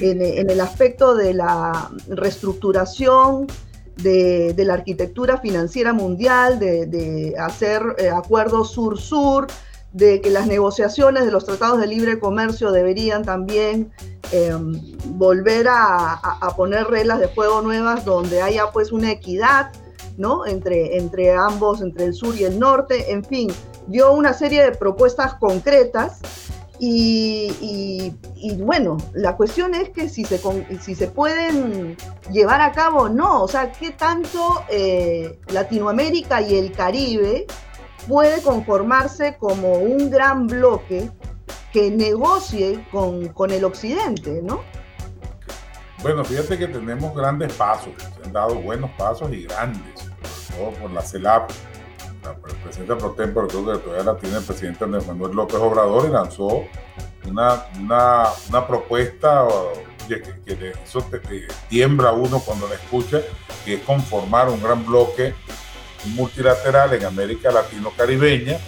En, 0.00 0.20
el 0.50 0.60
aspecto 0.60 1.14
de 1.14 1.32
la 1.32 1.90
reestructuración 2.08 3.46
de, 3.96 4.54
la 4.58 4.74
arquitectura 4.74 5.38
financiera 5.38 5.94
mundial, 5.94 6.58
de, 6.58 7.34
hacer 7.38 7.82
eh, 7.98 8.10
acuerdos 8.10 8.72
sur-sur, 8.72 9.46
de 9.92 10.20
que 10.20 10.28
las 10.28 10.46
negociaciones 10.46 11.24
de 11.24 11.30
los 11.30 11.46
tratados 11.46 11.80
de 11.80 11.86
libre 11.86 12.18
comercio 12.18 12.72
deberían 12.72 13.24
también 13.24 13.90
em, 14.32 14.78
volver 15.14 15.68
a, 15.68 16.12
a, 16.12 16.56
poner 16.56 16.88
reglas 16.88 17.20
de 17.20 17.28
juego 17.28 17.62
nuevas 17.62 18.04
donde 18.04 18.42
haya 18.42 18.70
pues 18.72 18.92
una 18.92 19.10
equidad, 19.10 19.70
¿no? 20.18 20.44
Entre, 20.44 20.98
entre 20.98 21.32
ambos, 21.32 21.80
entre 21.80 22.04
el 22.04 22.12
sur 22.12 22.36
y 22.36 22.44
el 22.44 22.58
norte, 22.58 23.10
en 23.10 23.24
fin, 23.24 23.50
dio 23.86 24.12
una 24.12 24.32
serie 24.32 24.64
de 24.64 24.72
propuestas 24.72 25.34
concretas 25.34 26.20
y, 26.78 28.12
bueno, 28.58 28.98
la 29.14 29.36
cuestión 29.36 29.74
es 29.74 29.90
que 29.90 30.08
si 30.08 30.24
se, 30.24 30.40
si 30.80 30.94
se 30.94 31.06
pueden 31.08 31.96
llevar 32.30 32.60
a 32.60 32.72
cabo 32.72 33.02
o 33.02 33.08
no, 33.08 33.42
o 33.42 33.48
sea, 33.48 33.72
qué 33.72 33.92
tanto 33.92 34.62
eh, 34.68 35.38
Latinoamérica 35.48 36.42
y 36.42 36.56
el 36.56 36.72
Caribe 36.72 37.46
puede 38.06 38.42
conformarse 38.42 39.36
como 39.38 39.74
un 39.74 40.10
gran 40.10 40.46
bloque 40.46 41.10
que 41.72 41.90
negocie 41.90 42.84
con, 42.92 43.28
con 43.28 43.50
el 43.50 43.64
Occidente, 43.64 44.40
¿no? 44.42 44.60
Bueno, 46.02 46.24
fíjate 46.24 46.58
que 46.58 46.68
tenemos 46.68 47.14
grandes 47.14 47.52
pasos, 47.54 47.92
se 47.98 48.26
han 48.26 48.32
dado 48.32 48.54
buenos 48.56 48.90
pasos 48.92 49.32
y 49.32 49.44
grandes, 49.44 50.00
sobre 50.00 50.58
todo 50.58 50.70
por 50.82 50.90
la 50.92 51.02
CELAP, 51.02 51.50
el 51.50 51.75
presidente 52.66 52.96
pro 52.96 53.10
tempore, 53.12 53.48
creo 53.48 53.66
que 53.66 53.78
todavía 53.78 54.04
la 54.04 54.18
tiene 54.18 54.36
el 54.36 54.44
presidente 54.44 54.84
Andrés 54.84 55.06
Manuel 55.06 55.32
López 55.32 55.56
Obrador 55.56 56.08
y 56.08 56.12
lanzó 56.12 56.64
una, 57.26 57.64
una, 57.80 58.66
propuesta 58.66 59.46
que, 60.08 60.22
eso 60.84 61.00
te, 61.02 61.20
tiembla 61.68 62.12
uno 62.12 62.40
cuando 62.40 62.68
la 62.68 62.74
escucha, 62.74 63.20
que 63.64 63.74
es 63.74 63.80
conformar 63.82 64.48
un 64.48 64.62
gran 64.62 64.84
bloque 64.84 65.34
multilateral 66.14 66.94
en 66.94 67.04
América 67.04 67.50
Latino-Caribeña, 67.50 68.58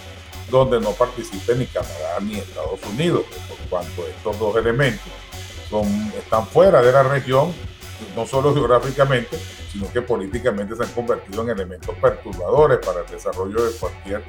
donde 0.49 0.81
no 0.81 0.91
participe 0.91 1.55
ni 1.55 1.65
Canadá 1.67 2.19
ni 2.21 2.37
Estados 2.37 2.79
Unidos, 2.91 3.23
por 3.47 3.57
cuanto 3.69 4.07
estos 4.07 4.37
dos 4.39 4.55
elementos 4.57 5.11
son, 5.69 5.87
están 6.17 6.47
fuera 6.47 6.81
de 6.81 6.91
la 6.91 7.03
región, 7.03 7.53
no 8.15 8.25
solo 8.25 8.53
geográficamente, 8.53 9.37
sino 9.71 9.91
que 9.91 10.01
políticamente 10.01 10.75
se 10.75 10.83
han 10.83 10.89
convertido 10.89 11.43
en 11.43 11.49
elementos 11.49 11.95
perturbadores 11.95 12.79
para 12.85 13.01
el 13.01 13.07
desarrollo 13.07 13.63
de 13.63 13.71
cualquier 13.77 14.23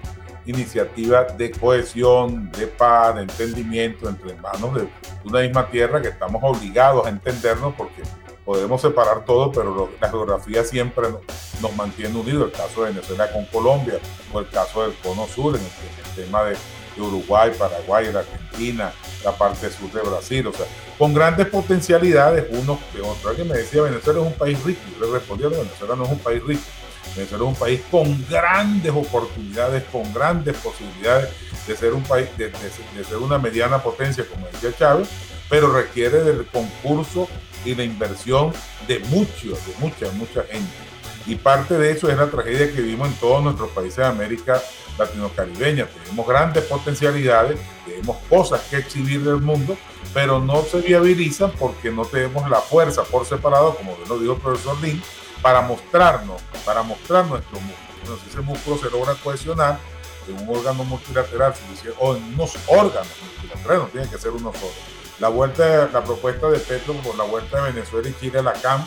iniciativa 0.46 1.24
de 1.24 1.50
cohesión, 1.50 2.50
de 2.52 2.66
paz, 2.66 3.14
de 3.16 3.22
entendimiento 3.22 4.08
entre 4.08 4.32
hermanos 4.32 4.74
de 4.74 4.88
una 5.24 5.40
misma 5.40 5.68
tierra 5.68 6.00
que 6.00 6.08
estamos 6.08 6.42
obligados 6.42 7.06
a 7.06 7.10
entendernos 7.10 7.74
porque 7.74 8.02
podemos 8.44 8.80
separar 8.80 9.24
todo, 9.24 9.52
pero 9.52 9.90
la 10.00 10.08
geografía 10.08 10.64
siempre 10.64 11.06
nos, 11.60 11.76
mantiene 11.76 12.18
unidos. 12.18 12.46
El 12.46 12.52
caso 12.52 12.82
de 12.82 12.90
Venezuela 12.90 13.30
con 13.30 13.44
Colombia, 13.46 13.98
o 14.32 14.40
el 14.40 14.48
caso 14.48 14.82
del 14.82 14.94
Cono 14.96 15.26
Sur, 15.26 15.56
en 15.56 15.62
el, 15.62 16.24
tema 16.24 16.44
de, 16.44 16.56
Uruguay, 17.00 17.52
Paraguay, 17.58 18.06
Argentina, 18.08 18.92
la 19.24 19.32
parte 19.32 19.70
sur 19.70 19.90
de 19.92 20.00
Brasil, 20.00 20.46
o 20.46 20.52
sea, 20.52 20.66
con 20.98 21.14
grandes 21.14 21.46
potencialidades, 21.48 22.46
uno 22.50 22.78
de 22.94 23.00
otro. 23.00 23.30
Alguien 23.30 23.48
me 23.48 23.56
decía, 23.56 23.82
Venezuela 23.82 24.20
es 24.20 24.26
un 24.26 24.34
país 24.34 24.62
rico. 24.64 24.80
Yo 24.98 25.06
le 25.06 25.12
respondía, 25.12 25.48
Venezuela 25.48 25.96
no 25.96 26.04
es 26.04 26.10
un 26.10 26.18
país 26.18 26.42
rico. 26.44 26.62
Venezuela 27.16 27.44
es 27.44 27.48
un 27.48 27.56
país 27.56 27.80
con 27.90 28.26
grandes 28.28 28.92
oportunidades, 28.92 29.84
con 29.84 30.12
grandes 30.12 30.56
posibilidades 30.56 31.30
de 31.66 31.76
ser 31.76 31.92
un 31.92 32.02
país, 32.02 32.28
de, 32.36 32.50
de 32.50 33.04
ser 33.04 33.16
una 33.16 33.38
mediana 33.38 33.82
potencia, 33.82 34.24
como 34.26 34.46
decía 34.46 34.72
Chávez, 34.76 35.08
pero 35.48 35.72
requiere 35.72 36.22
del 36.22 36.46
concurso 36.46 37.28
y 37.64 37.74
la 37.74 37.84
inversión 37.84 38.52
de 38.86 39.00
muchos, 39.00 39.66
de 39.66 39.74
mucha, 39.78 40.10
mucha 40.12 40.42
gente. 40.44 40.90
Y 41.26 41.34
parte 41.34 41.76
de 41.76 41.92
eso 41.92 42.08
es 42.08 42.16
la 42.16 42.28
tragedia 42.28 42.72
que 42.72 42.80
vivimos 42.80 43.08
en 43.08 43.14
todos 43.14 43.42
nuestros 43.42 43.70
países 43.70 43.98
de 43.98 44.06
América 44.06 44.60
latino-caribeña. 45.00 45.86
Tenemos 45.86 46.26
grandes 46.26 46.64
potencialidades, 46.64 47.58
tenemos 47.84 48.16
cosas 48.28 48.60
que 48.70 48.76
exhibir 48.76 49.24
del 49.24 49.38
mundo, 49.38 49.76
pero 50.14 50.38
no 50.38 50.62
se 50.62 50.80
viabilizan 50.80 51.50
porque 51.58 51.90
no 51.90 52.04
tenemos 52.04 52.48
la 52.48 52.60
fuerza 52.60 53.02
por 53.02 53.26
separado, 53.26 53.74
como 53.74 53.96
lo 54.08 54.18
dijo 54.18 54.34
el 54.34 54.40
profesor 54.40 54.80
Lin, 54.80 55.02
para 55.42 55.62
mostrarnos, 55.62 56.40
para 56.64 56.82
mostrar 56.82 57.26
nuestro 57.26 57.58
músculo. 57.60 57.90
Entonces, 58.02 58.28
ese 58.28 58.40
músculo 58.40 58.78
se 58.78 58.90
logra 58.90 59.14
cohesionar 59.14 59.78
en 60.28 60.48
un 60.48 60.56
órgano 60.56 60.84
multilateral 60.84 61.54
o 61.98 62.14
en 62.14 62.22
unos 62.34 62.54
órganos 62.68 63.08
multilaterales, 63.22 63.82
no 63.82 63.88
tiene 63.88 64.08
que 64.08 64.18
ser 64.18 64.30
uno 64.30 64.52
solo 64.52 65.00
la 65.20 65.28
vuelta, 65.28 65.88
la 65.92 66.02
propuesta 66.02 66.50
de 66.50 66.58
Petro 66.58 66.94
por 66.94 67.14
la 67.16 67.24
vuelta 67.24 67.62
de 67.62 67.72
Venezuela 67.72 68.08
y 68.08 68.14
Chile 68.18 68.38
a 68.38 68.42
la 68.42 68.54
CAM 68.54 68.84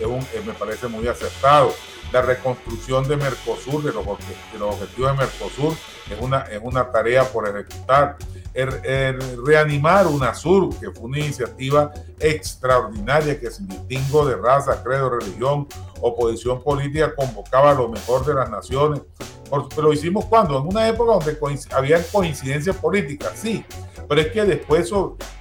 es 0.00 0.06
un, 0.06 0.18
me 0.44 0.52
parece 0.52 0.88
muy 0.88 1.06
acertado. 1.06 1.72
La 2.16 2.22
reconstrucción 2.22 3.06
de 3.06 3.14
Mercosur, 3.18 3.82
de 3.82 3.92
los, 3.92 4.06
objetivos 4.06 4.88
de 4.88 5.12
Mercosur, 5.12 5.74
es 6.10 6.18
una, 6.18 6.40
es 6.44 6.58
una 6.62 6.90
tarea 6.90 7.24
por 7.24 7.46
ejecutar. 7.46 8.16
El, 8.54 9.44
reanimar 9.44 10.06
UNASUR, 10.06 10.74
que 10.80 10.90
fue 10.92 11.10
una 11.10 11.18
iniciativa 11.18 11.92
extraordinaria 12.18 13.38
que 13.38 13.50
sin 13.50 13.68
distingo 13.68 14.24
de 14.24 14.34
raza, 14.36 14.82
credo, 14.82 15.10
religión 15.10 15.68
o 16.00 16.16
posición 16.16 16.62
política 16.62 17.14
convocaba 17.14 17.72
a 17.72 17.74
lo 17.74 17.90
mejor 17.90 18.24
de 18.24 18.32
las 18.32 18.48
naciones. 18.48 19.02
Pero 19.50 19.88
lo 19.88 19.92
hicimos 19.92 20.24
cuando? 20.26 20.58
En 20.58 20.66
una 20.66 20.88
época 20.88 21.12
donde 21.12 21.58
había 21.72 22.02
coincidencias 22.04 22.76
políticas, 22.76 23.32
sí, 23.34 23.64
pero 24.08 24.20
es 24.20 24.28
que 24.28 24.44
después 24.44 24.92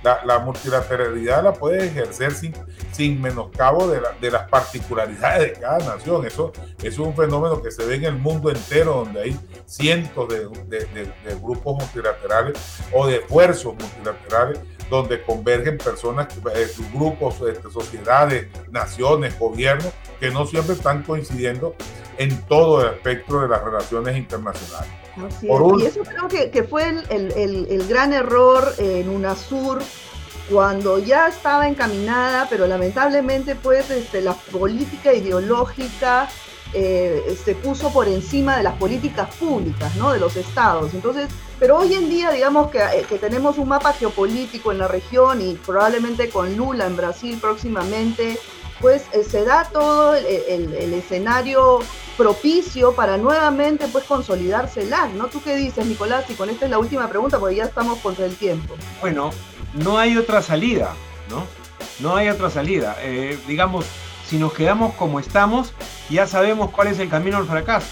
la, 0.04 0.40
multilateralidad 0.40 1.44
la 1.44 1.54
puede 1.54 1.86
ejercer 1.86 2.34
sin, 2.34 2.54
sin 2.92 3.22
menoscabo 3.22 3.88
de, 3.88 4.02
de, 4.20 4.32
las 4.32 4.50
particularidades 4.50 5.54
de 5.54 5.60
cada 5.60 5.80
nación. 5.80 6.26
Eso, 6.26 6.52
es 6.82 6.98
un 6.98 7.16
fenómeno 7.16 7.62
que 7.62 7.72
se 7.72 7.86
ve 7.86 7.96
en 7.96 8.06
el 8.06 8.16
mundo 8.16 8.50
entero, 8.50 9.04
donde 9.06 9.22
hay 9.22 9.40
cientos 9.66 10.30
de 10.30 11.36
grupos 11.42 11.78
multilaterales 11.78 12.58
o 12.92 13.08
de 13.08 13.18
esfuerzos 13.18 13.76
multilaterales 13.76 14.60
donde 14.90 15.22
convergen 15.24 15.78
personas, 15.78 16.28
eh, 16.56 16.68
grupos, 16.94 17.42
este, 17.48 17.70
sociedades, 17.70 18.48
naciones, 18.72 19.38
gobiernos, 19.40 19.92
que 20.20 20.30
no 20.30 20.46
siempre 20.46 20.76
están 20.76 21.04
coincidiendo 21.04 21.76
en 22.18 22.42
todo 22.44 22.82
el 22.82 22.94
espectro 22.94 23.42
de 23.42 23.50
las 23.50 23.64
relaciones 23.64 24.18
internacionales. 24.18 24.92
Y 25.42 25.86
eso 25.86 26.04
creo 26.04 26.28
que, 26.28 26.64
fue 26.64 26.90
el, 27.10 27.86
gran 27.88 28.14
error 28.14 28.74
en 28.78 29.10
UNASUR 29.10 29.82
cuando 30.50 31.00
ya 31.00 31.28
estaba 31.28 31.68
encaminada, 31.68 32.48
pero 32.50 32.68
lamentablemente 32.68 33.56
pues 33.56 33.90
este, 33.90 34.22
la 34.22 34.34
política 34.34 35.14
ideológica 35.14 36.30
eh, 36.78 37.38
se 37.42 37.56
puso 37.56 37.90
por 37.94 38.10
encima 38.10 38.58
de 38.58 38.64
las 38.64 38.74
políticas 38.74 39.34
públicas, 39.36 39.96
¿no? 39.96 40.12
De 40.12 40.20
los 40.20 40.36
estados. 40.36 40.94
Entonces, 40.94 41.30
pero 41.58 41.78
hoy 41.78 41.94
en 41.94 42.10
día, 42.10 42.32
digamos 42.32 42.70
que, 42.70 42.80
eh, 42.80 43.06
que 43.08 43.18
tenemos 43.18 43.58
un 43.58 43.70
mapa 43.70 43.94
geopolítico 43.94 44.74
en 44.74 44.80
la 44.80 44.90
región 44.90 45.42
y 45.42 45.54
probablemente 45.54 46.30
con 46.30 46.58
Lula 46.58 46.86
en 46.86 46.98
Brasil 46.98 47.38
próximamente, 47.40 48.38
pues 48.82 49.04
eh, 49.14 49.24
se 49.24 49.46
da 49.46 49.70
todo 49.72 50.16
el, 50.16 50.94
escenario 50.94 51.80
propicio 52.18 52.94
para 52.94 53.16
nuevamente 53.16 53.88
pues 53.88 54.04
consolidarse 54.04 54.82
el 54.82 54.90
LAC, 54.90 55.12
¿no? 55.14 55.28
¿Tú 55.28 55.42
qué 55.42 55.56
dices, 55.56 55.86
Nicolás? 55.86 56.26
Y 56.30 56.34
con 56.34 56.50
esta 56.50 56.66
es 56.66 56.72
la 56.72 56.80
última 56.80 57.08
pregunta 57.08 57.40
porque 57.40 57.56
ya 57.56 57.64
estamos 57.64 58.00
contra 58.00 58.26
el 58.26 58.36
tiempo. 58.36 58.76
Bueno, 59.00 59.30
no 59.76 59.98
hay 59.98 60.18
otra 60.18 60.42
salida, 60.42 60.94
¿no? 61.30 61.46
No 62.00 62.18
hay 62.18 62.28
otra 62.28 62.50
salida. 62.50 62.98
Digamos, 63.48 63.86
si 64.28 64.38
nos 64.38 64.54
quedamos 64.54 64.94
como 64.96 65.20
estamos, 65.20 65.74
ya 66.10 66.28
sabemos 66.28 66.72
cuál 66.72 66.88
es 66.88 67.00
el 67.00 67.10
camino 67.10 67.38
al 67.38 67.46
fracaso, 67.46 67.88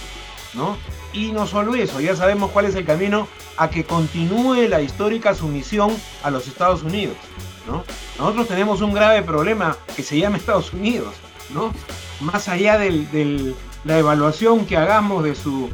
¿no? 0.53 0.77
Y 1.13 1.31
no 1.31 1.45
solo 1.45 1.75
eso, 1.75 2.01
ya 2.01 2.15
sabemos 2.15 2.51
cuál 2.51 2.65
es 2.65 2.75
el 2.75 2.85
camino 2.85 3.27
a 3.57 3.69
que 3.69 3.83
continúe 3.83 4.67
la 4.67 4.81
histórica 4.81 5.35
sumisión 5.35 5.95
a 6.23 6.31
los 6.31 6.47
Estados 6.47 6.81
Unidos, 6.81 7.15
¿no? 7.67 7.83
Nosotros 8.17 8.47
tenemos 8.47 8.81
un 8.81 8.93
grave 8.93 9.21
problema 9.21 9.77
que 9.95 10.03
se 10.03 10.17
llama 10.17 10.37
Estados 10.43 10.73
Unidos, 10.73 11.13
¿no? 11.53 11.71
Más 12.21 12.47
allá 12.47 12.77
de 12.77 13.53
la 13.83 13.99
evaluación 13.99 14.65
que 14.65 14.77
hagamos 14.77 15.23
de 15.23 15.35
su, 15.35 15.69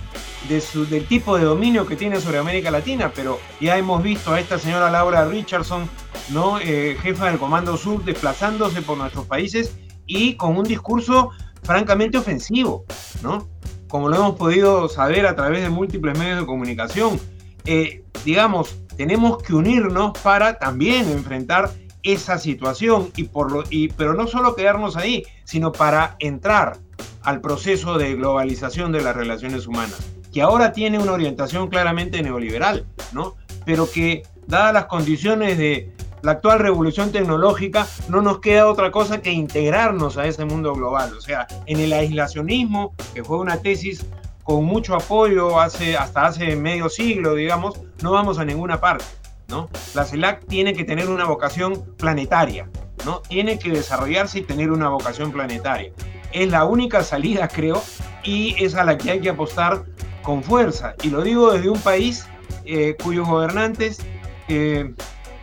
de 0.50 0.60
su, 0.60 0.86
del 0.88 1.06
tipo 1.06 1.38
de 1.38 1.46
dominio 1.46 1.86
que 1.86 1.96
tiene 1.96 2.20
sobre 2.20 2.40
América 2.40 2.72
Latina, 2.72 3.12
pero 3.16 3.40
ya 3.62 3.78
hemos 3.78 4.04
visto 4.04 4.34
a 4.34 4.40
esta 4.40 4.58
señora 4.58 4.90
Laura 4.90 5.26
Richardson, 5.26 5.90
¿no? 6.30 6.60
Eh, 6.60 6.98
jefa 7.02 7.28
del 7.28 7.38
Comando 7.38 7.78
Sur, 7.78 8.04
desplazándose 8.04 8.82
por 8.82 8.98
nuestros 8.98 9.26
países 9.26 9.74
y 10.10 10.34
con 10.34 10.58
un 10.58 10.66
discurso 10.66 11.30
francamente 11.64 12.18
ofensivo, 12.18 12.84
¿no? 13.24 13.48
Como 13.88 14.10
lo 14.10 14.18
hemos 14.18 14.36
podido 14.36 14.90
saber 14.90 15.26
a 15.26 15.36
través 15.36 15.62
de 15.62 15.70
múltiples 15.70 16.18
medios 16.18 16.42
de 16.42 16.46
comunicación. 16.46 17.20
Eh, 17.66 18.04
digamos, 18.26 18.76
tenemos 18.98 19.42
que 19.42 19.54
unirnos 19.54 20.18
para 20.20 20.58
también 20.58 21.10
enfrentar 21.10 21.72
esa 22.02 22.38
situación 22.40 23.12
y 23.16 23.26
por 23.26 23.52
lo, 23.52 23.64
y, 23.70 23.90
pero 23.90 24.14
no 24.14 24.28
solo 24.28 24.56
quedarnos 24.56 24.98
ahí, 24.98 25.24
sino 25.44 25.72
para 25.72 26.16
entrar 26.20 26.78
al 27.22 27.40
proceso 27.40 27.98
de 27.98 28.16
globalización 28.16 28.92
de 28.92 29.02
las 29.02 29.16
relaciones 29.16 29.68
humanas, 29.68 30.00
que 30.34 30.42
ahora 30.42 30.74
tiene 30.74 30.98
una 30.98 31.12
orientación 31.12 31.68
claramente 31.68 32.24
neoliberal, 32.24 32.86
¿no? 33.12 33.36
Pero 33.66 33.90
que, 33.90 34.24
dadas 34.48 34.74
las 34.74 34.86
condiciones 34.86 35.60
de 35.60 35.92
la 36.22 36.34
actual 36.34 36.60
revolución 36.60 37.12
tecnológica, 37.12 37.88
no 38.08 38.22
nos 38.22 38.40
queda 38.40 38.68
otra 38.68 38.92
cosa 38.92 39.22
que 39.22 39.32
integrarnos 39.32 40.18
a 40.18 40.26
ese 40.28 40.46
mundo 40.46 40.74
global. 40.74 41.14
O 41.18 41.22
sea, 41.22 41.48
en 41.66 41.80
el 41.80 41.94
aislacionismo, 41.94 42.94
que 43.14 43.24
fue 43.24 43.38
una 43.38 43.62
tesis 43.62 44.06
con 44.44 44.66
mucho 44.66 44.96
apoyo 44.96 45.60
hace, 45.60 45.96
hasta 45.96 46.26
hace 46.26 46.56
medio 46.56 46.90
siglo, 46.90 47.36
digamos, 47.36 47.80
no 48.02 48.12
vamos 48.12 48.40
a 48.40 48.46
ninguna 48.46 48.80
parte. 48.82 49.06
¿no? 49.48 49.70
La 49.94 50.06
CELAC 50.06 50.46
tiene 50.46 50.74
que 50.74 50.84
tener 50.84 51.10
una 51.10 51.26
vocación 51.26 51.84
planetaria, 51.98 52.70
¿no? 53.06 53.22
Tiene 53.22 53.58
que 53.58 53.72
desarrollarse 53.72 54.40
y 54.40 54.42
tener 54.44 54.72
una 54.72 54.90
vocación 54.90 55.32
planetaria. 55.32 55.92
Es 56.32 56.50
la 56.50 56.66
única 56.66 57.04
salida, 57.04 57.48
creo, 57.48 57.82
y 58.24 58.56
es 58.64 58.76
a 58.76 58.84
la 58.84 58.98
que 58.98 59.12
hay 59.12 59.20
que 59.20 59.30
apostar 59.30 59.86
con 60.22 60.44
fuerza. 60.44 60.94
Y 61.02 61.10
lo 61.10 61.24
digo 61.24 61.52
desde 61.52 61.70
un 61.70 61.80
país 61.80 62.28
eh, 62.66 62.96
cuyos 63.04 63.28
gobernantes 63.28 64.00
eh, 64.48 64.94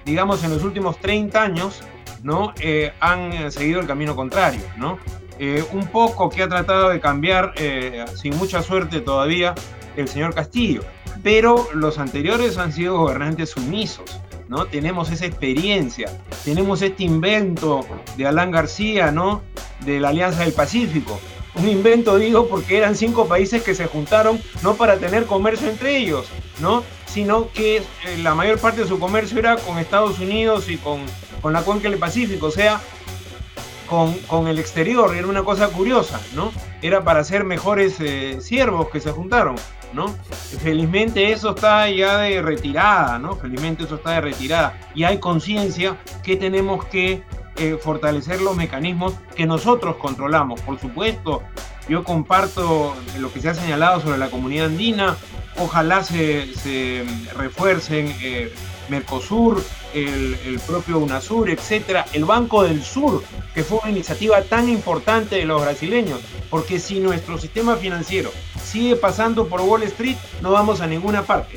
digamos, 0.06 0.42
en 0.44 0.50
los 0.50 0.62
últimos 0.62 0.98
30 1.00 1.42
años, 1.42 1.82
¿no? 2.22 2.54
Eh, 2.60 2.92
han 3.00 3.32
eh, 3.32 3.50
seguido 3.50 3.80
el 3.80 3.86
camino 3.86 4.14
contrario, 4.14 4.62
¿no? 4.78 4.98
Eh, 5.38 5.62
un 5.72 5.88
poco 5.88 6.30
que 6.30 6.44
ha 6.44 6.48
tratado 6.48 6.88
de 6.88 7.00
cambiar, 7.00 7.52
sin 8.14 8.34
mucha 8.38 8.62
suerte 8.62 9.00
todavía, 9.02 9.54
el 9.96 10.08
señor 10.08 10.34
Castillo, 10.34 10.82
pero 11.22 11.68
los 11.74 11.98
anteriores 11.98 12.56
han 12.56 12.72
sido 12.72 12.96
gobernantes 12.98 13.50
sumisos, 13.50 14.18
¿no? 14.48 14.64
Tenemos 14.64 15.10
esa 15.10 15.26
experiencia, 15.26 16.08
tenemos 16.44 16.80
este 16.80 17.04
invento 17.04 17.84
de 18.16 18.26
Alan 18.26 18.50
García, 18.50 19.10
¿no? 19.10 19.42
De 19.84 20.00
la 20.00 20.08
Alianza 20.08 20.44
del 20.44 20.52
Pacífico. 20.52 21.20
Un 21.56 21.68
invento, 21.68 22.18
digo, 22.18 22.48
porque 22.48 22.76
eran 22.76 22.96
cinco 22.96 23.26
países 23.26 23.62
que 23.62 23.74
se 23.74 23.86
juntaron 23.86 24.40
no 24.62 24.74
para 24.74 24.98
tener 24.98 25.26
comercio 25.26 25.68
entre 25.68 25.96
ellos, 25.96 26.26
¿no? 26.60 26.84
sino 27.16 27.50
que 27.50 27.78
eh, 27.78 27.82
la 28.18 28.34
mayor 28.34 28.58
parte 28.58 28.82
de 28.82 28.86
su 28.86 28.98
comercio 28.98 29.38
era 29.38 29.56
con 29.56 29.78
Estados 29.78 30.18
Unidos 30.18 30.68
y 30.68 30.76
con, 30.76 31.00
con 31.40 31.54
la 31.54 31.62
cuenca 31.62 31.88
del 31.88 31.98
Pacífico. 31.98 32.48
O 32.48 32.50
sea, 32.50 32.78
con, 33.86 34.12
con, 34.26 34.48
el 34.48 34.58
exterior, 34.58 35.16
era 35.16 35.26
una 35.26 35.42
cosa 35.42 35.68
curiosa, 35.68 36.20
¿no? 36.34 36.52
Era 36.82 37.04
para 37.04 37.24
ser 37.24 37.44
mejores 37.44 37.96
eh, 38.00 38.38
siervos 38.42 38.90
que 38.90 39.00
se 39.00 39.12
juntaron, 39.12 39.54
¿no? 39.94 40.14
Felizmente 40.62 41.32
eso 41.32 41.54
está 41.54 41.88
ya 41.88 42.18
de 42.18 42.42
retirada, 42.42 43.18
¿no? 43.18 43.36
Felizmente 43.36 43.84
eso 43.84 43.94
está 43.94 44.10
de 44.10 44.20
retirada 44.20 44.78
y 44.94 45.04
hay 45.04 45.18
conciencia 45.18 45.96
que 46.22 46.36
tenemos 46.36 46.84
que 46.84 47.22
eh, 47.58 47.78
fortalecer 47.80 48.40
los 48.40 48.56
mecanismos 48.56 49.14
que 49.34 49.46
nosotros 49.46 49.96
controlamos. 49.96 50.60
Por 50.60 50.78
supuesto, 50.78 51.42
yo 51.88 52.04
comparto 52.04 52.94
lo 53.18 53.32
que 53.32 53.40
se 53.40 53.48
ha 53.48 53.54
señalado 53.54 54.00
sobre 54.00 54.18
la 54.18 54.28
comunidad 54.30 54.66
andina, 54.66 55.16
ojalá 55.58 56.02
se, 56.02 57.04
refuercen 57.36 58.14
eh, 58.20 58.52
Mercosur, 58.88 59.62
el, 59.94 60.60
propio 60.66 60.98
UNASUR, 60.98 61.50
etcétera, 61.50 62.04
el 62.12 62.24
Banco 62.24 62.62
del 62.62 62.82
Sur, 62.82 63.22
que 63.54 63.62
fue 63.62 63.78
una 63.78 63.90
iniciativa 63.90 64.42
tan 64.42 64.68
importante 64.68 65.36
de 65.36 65.44
los 65.44 65.62
brasileños, 65.62 66.20
porque 66.50 66.78
si 66.78 67.00
nuestro 67.00 67.38
sistema 67.38 67.76
financiero 67.76 68.30
sigue 68.62 68.96
pasando 68.96 69.48
por 69.48 69.60
Wall 69.62 69.84
Street, 69.84 70.16
no 70.42 70.52
vamos 70.52 70.80
a 70.80 70.86
ninguna 70.86 71.22
parte. 71.22 71.56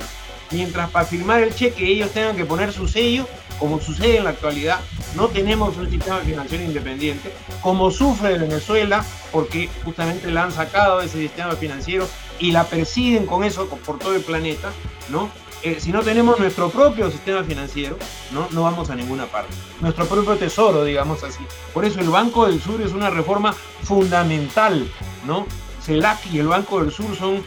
Mientras 0.51 0.89
para 0.89 1.05
firmar 1.05 1.43
el 1.43 1.53
cheque 1.53 1.91
ellos 1.91 2.11
tengan 2.11 2.35
que 2.35 2.45
poner 2.45 2.71
su 2.71 2.87
sello, 2.87 3.27
como 3.59 3.79
sucede 3.79 4.17
en 4.17 4.23
la 4.23 4.31
actualidad, 4.31 4.79
no 5.15 5.27
tenemos 5.27 5.77
un 5.77 5.89
sistema 5.89 6.19
financiero 6.19 6.63
independiente, 6.63 7.31
como 7.61 7.91
sufre 7.91 8.37
Venezuela, 8.37 9.05
porque 9.31 9.69
justamente 9.83 10.31
la 10.31 10.43
han 10.43 10.51
sacado 10.51 10.99
de 10.99 11.07
ese 11.07 11.19
sistema 11.19 11.55
financiero 11.55 12.07
y 12.39 12.51
la 12.51 12.63
persiguen 12.63 13.25
con 13.25 13.43
eso 13.43 13.67
por 13.67 13.99
todo 13.99 14.15
el 14.15 14.21
planeta, 14.21 14.71
¿no? 15.09 15.29
Eh, 15.61 15.77
si 15.81 15.91
no 15.91 16.03
tenemos 16.03 16.39
nuestro 16.39 16.69
propio 16.69 17.11
sistema 17.11 17.43
financiero, 17.43 17.97
¿no? 18.31 18.47
no 18.51 18.63
vamos 18.63 18.89
a 18.89 18.95
ninguna 18.95 19.25
parte. 19.25 19.53
Nuestro 19.81 20.05
propio 20.05 20.37
tesoro, 20.37 20.85
digamos 20.85 21.21
así. 21.23 21.45
Por 21.73 21.83
eso 21.83 21.99
el 21.99 22.09
Banco 22.09 22.47
del 22.47 22.61
Sur 22.61 22.81
es 22.81 22.93
una 22.93 23.09
reforma 23.09 23.53
fundamental, 23.83 24.89
¿no? 25.25 25.45
CELAC 25.81 26.31
y 26.31 26.39
el 26.39 26.47
Banco 26.47 26.81
del 26.81 26.93
Sur 26.93 27.13
son 27.17 27.43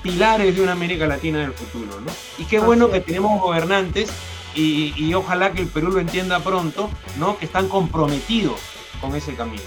pilares 0.00 0.54
de 0.54 0.62
una 0.62 0.72
América 0.72 1.08
Latina 1.08 1.40
del 1.40 1.52
futuro, 1.52 2.00
¿no? 2.00 2.12
Y 2.38 2.44
qué 2.44 2.60
bueno 2.60 2.88
que 2.88 3.00
tenemos 3.00 3.40
gobernantes 3.40 4.10
y, 4.56 5.14
ojalá 5.14 5.52
que 5.52 5.62
el 5.62 5.68
Perú 5.68 5.92
lo 5.92 6.00
entienda 6.00 6.40
pronto, 6.40 6.90
¿no? 7.18 7.38
Que 7.38 7.44
están 7.44 7.68
comprometidos 7.68 8.60
con 9.00 9.14
ese 9.14 9.34
camino. 9.34 9.62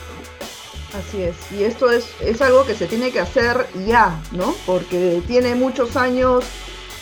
Así 0.98 1.22
es, 1.22 1.36
y 1.52 1.64
esto 1.64 1.92
es, 1.92 2.10
es 2.20 2.42
algo 2.42 2.66
que 2.66 2.74
se 2.74 2.88
tiene 2.88 3.12
que 3.12 3.20
hacer 3.20 3.68
ya, 3.86 4.20
¿no? 4.32 4.56
Porque 4.66 5.22
tiene 5.28 5.54
muchos 5.54 5.96
años 5.96 6.46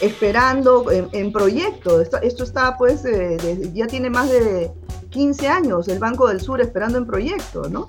esperando 0.02 0.92
en, 0.92 1.32
proyecto. 1.32 2.02
Esto, 2.02 2.44
está, 2.44 2.78
pues, 2.78 3.06
eh, 3.06 3.72
ya 3.74 3.88
tiene 3.88 4.10
más 4.10 4.30
de 4.30 4.72
15 5.10 5.48
años 5.48 5.88
el 5.88 6.00
Banco 6.00 6.28
del 6.28 6.42
Sur 6.42 6.62
esperando 6.62 6.98
en 6.98 7.06
proyecto, 7.06 7.70
¿no? 7.70 7.88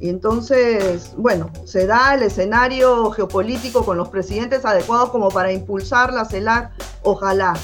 Y 0.00 0.08
entonces, 0.08 1.12
bueno, 1.16 1.50
se 1.64 1.86
da 1.86 2.14
el 2.14 2.22
escenario 2.22 3.10
geopolítico 3.10 3.84
con 3.84 3.96
los 3.96 4.08
presidentes 4.08 4.64
adecuados 4.64 5.10
como 5.10 5.28
para 5.30 5.52
impulsar 5.52 6.12
la 6.12 6.24
CELAC, 6.24 6.70
ojalá. 7.02 7.54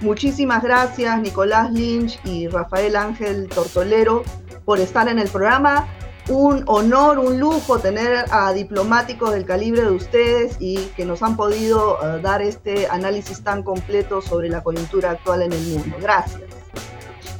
Muchísimas 0.00 0.62
gracias 0.62 1.20
Nicolás 1.20 1.72
Lynch 1.72 2.18
y 2.24 2.48
Rafael 2.48 2.96
Ángel 2.96 3.48
Tortolero 3.48 4.22
por 4.64 4.80
estar 4.80 5.08
en 5.08 5.18
el 5.18 5.28
programa 5.28 5.88
un 6.28 6.64
honor, 6.66 7.18
un 7.18 7.38
lujo 7.38 7.78
tener 7.78 8.24
a 8.30 8.52
diplomáticos 8.52 9.32
del 9.32 9.44
calibre 9.44 9.82
de 9.82 9.90
ustedes 9.90 10.56
y 10.58 10.76
que 10.96 11.04
nos 11.04 11.22
han 11.22 11.36
podido 11.36 11.98
eh, 12.02 12.20
dar 12.22 12.40
este 12.40 12.88
análisis 12.88 13.42
tan 13.42 13.62
completo 13.62 14.22
sobre 14.22 14.48
la 14.48 14.62
coyuntura 14.62 15.10
actual 15.10 15.42
en 15.42 15.52
el 15.52 15.62
mundo. 15.66 15.96
Gracias. 16.00 16.42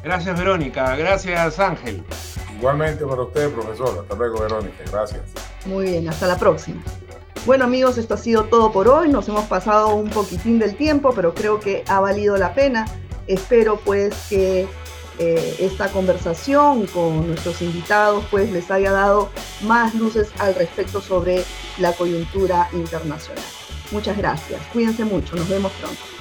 Gracias, 0.02 0.38
Verónica. 0.38 0.96
Gracias, 0.96 1.58
Ángel. 1.58 2.04
Igualmente 2.58 3.04
para 3.04 3.22
usted, 3.22 3.50
profesor. 3.50 4.00
Hasta 4.02 4.14
luego, 4.14 4.40
Verónica. 4.40 4.84
Gracias. 4.90 5.22
Muy 5.66 5.86
bien, 5.86 6.08
hasta 6.08 6.26
la 6.26 6.38
próxima. 6.38 6.82
Bueno 7.46 7.64
amigos, 7.64 7.98
esto 7.98 8.14
ha 8.14 8.16
sido 8.16 8.44
todo 8.44 8.72
por 8.72 8.88
hoy. 8.88 9.10
Nos 9.10 9.28
hemos 9.28 9.44
pasado 9.44 9.94
un 9.94 10.08
poquitín 10.08 10.58
del 10.58 10.76
tiempo, 10.76 11.12
pero 11.14 11.34
creo 11.34 11.60
que 11.60 11.84
ha 11.88 12.00
valido 12.00 12.36
la 12.38 12.54
pena. 12.54 12.86
Espero 13.26 13.78
pues 13.84 14.14
que 14.30 14.66
eh, 15.18 15.56
esta 15.60 15.88
conversación 15.88 16.86
con 16.86 17.26
nuestros 17.26 17.60
invitados 17.62 18.24
pues 18.30 18.50
les 18.50 18.70
haya 18.70 18.92
dado 18.92 19.28
más 19.62 19.94
luces 19.94 20.28
al 20.38 20.54
respecto 20.54 21.00
sobre 21.00 21.44
la 21.78 21.92
coyuntura 21.92 22.68
internacional. 22.72 23.44
Muchas 23.90 24.16
gracias, 24.16 24.60
cuídense 24.72 25.04
mucho, 25.04 25.36
nos 25.36 25.48
vemos 25.48 25.70
pronto. 25.80 26.13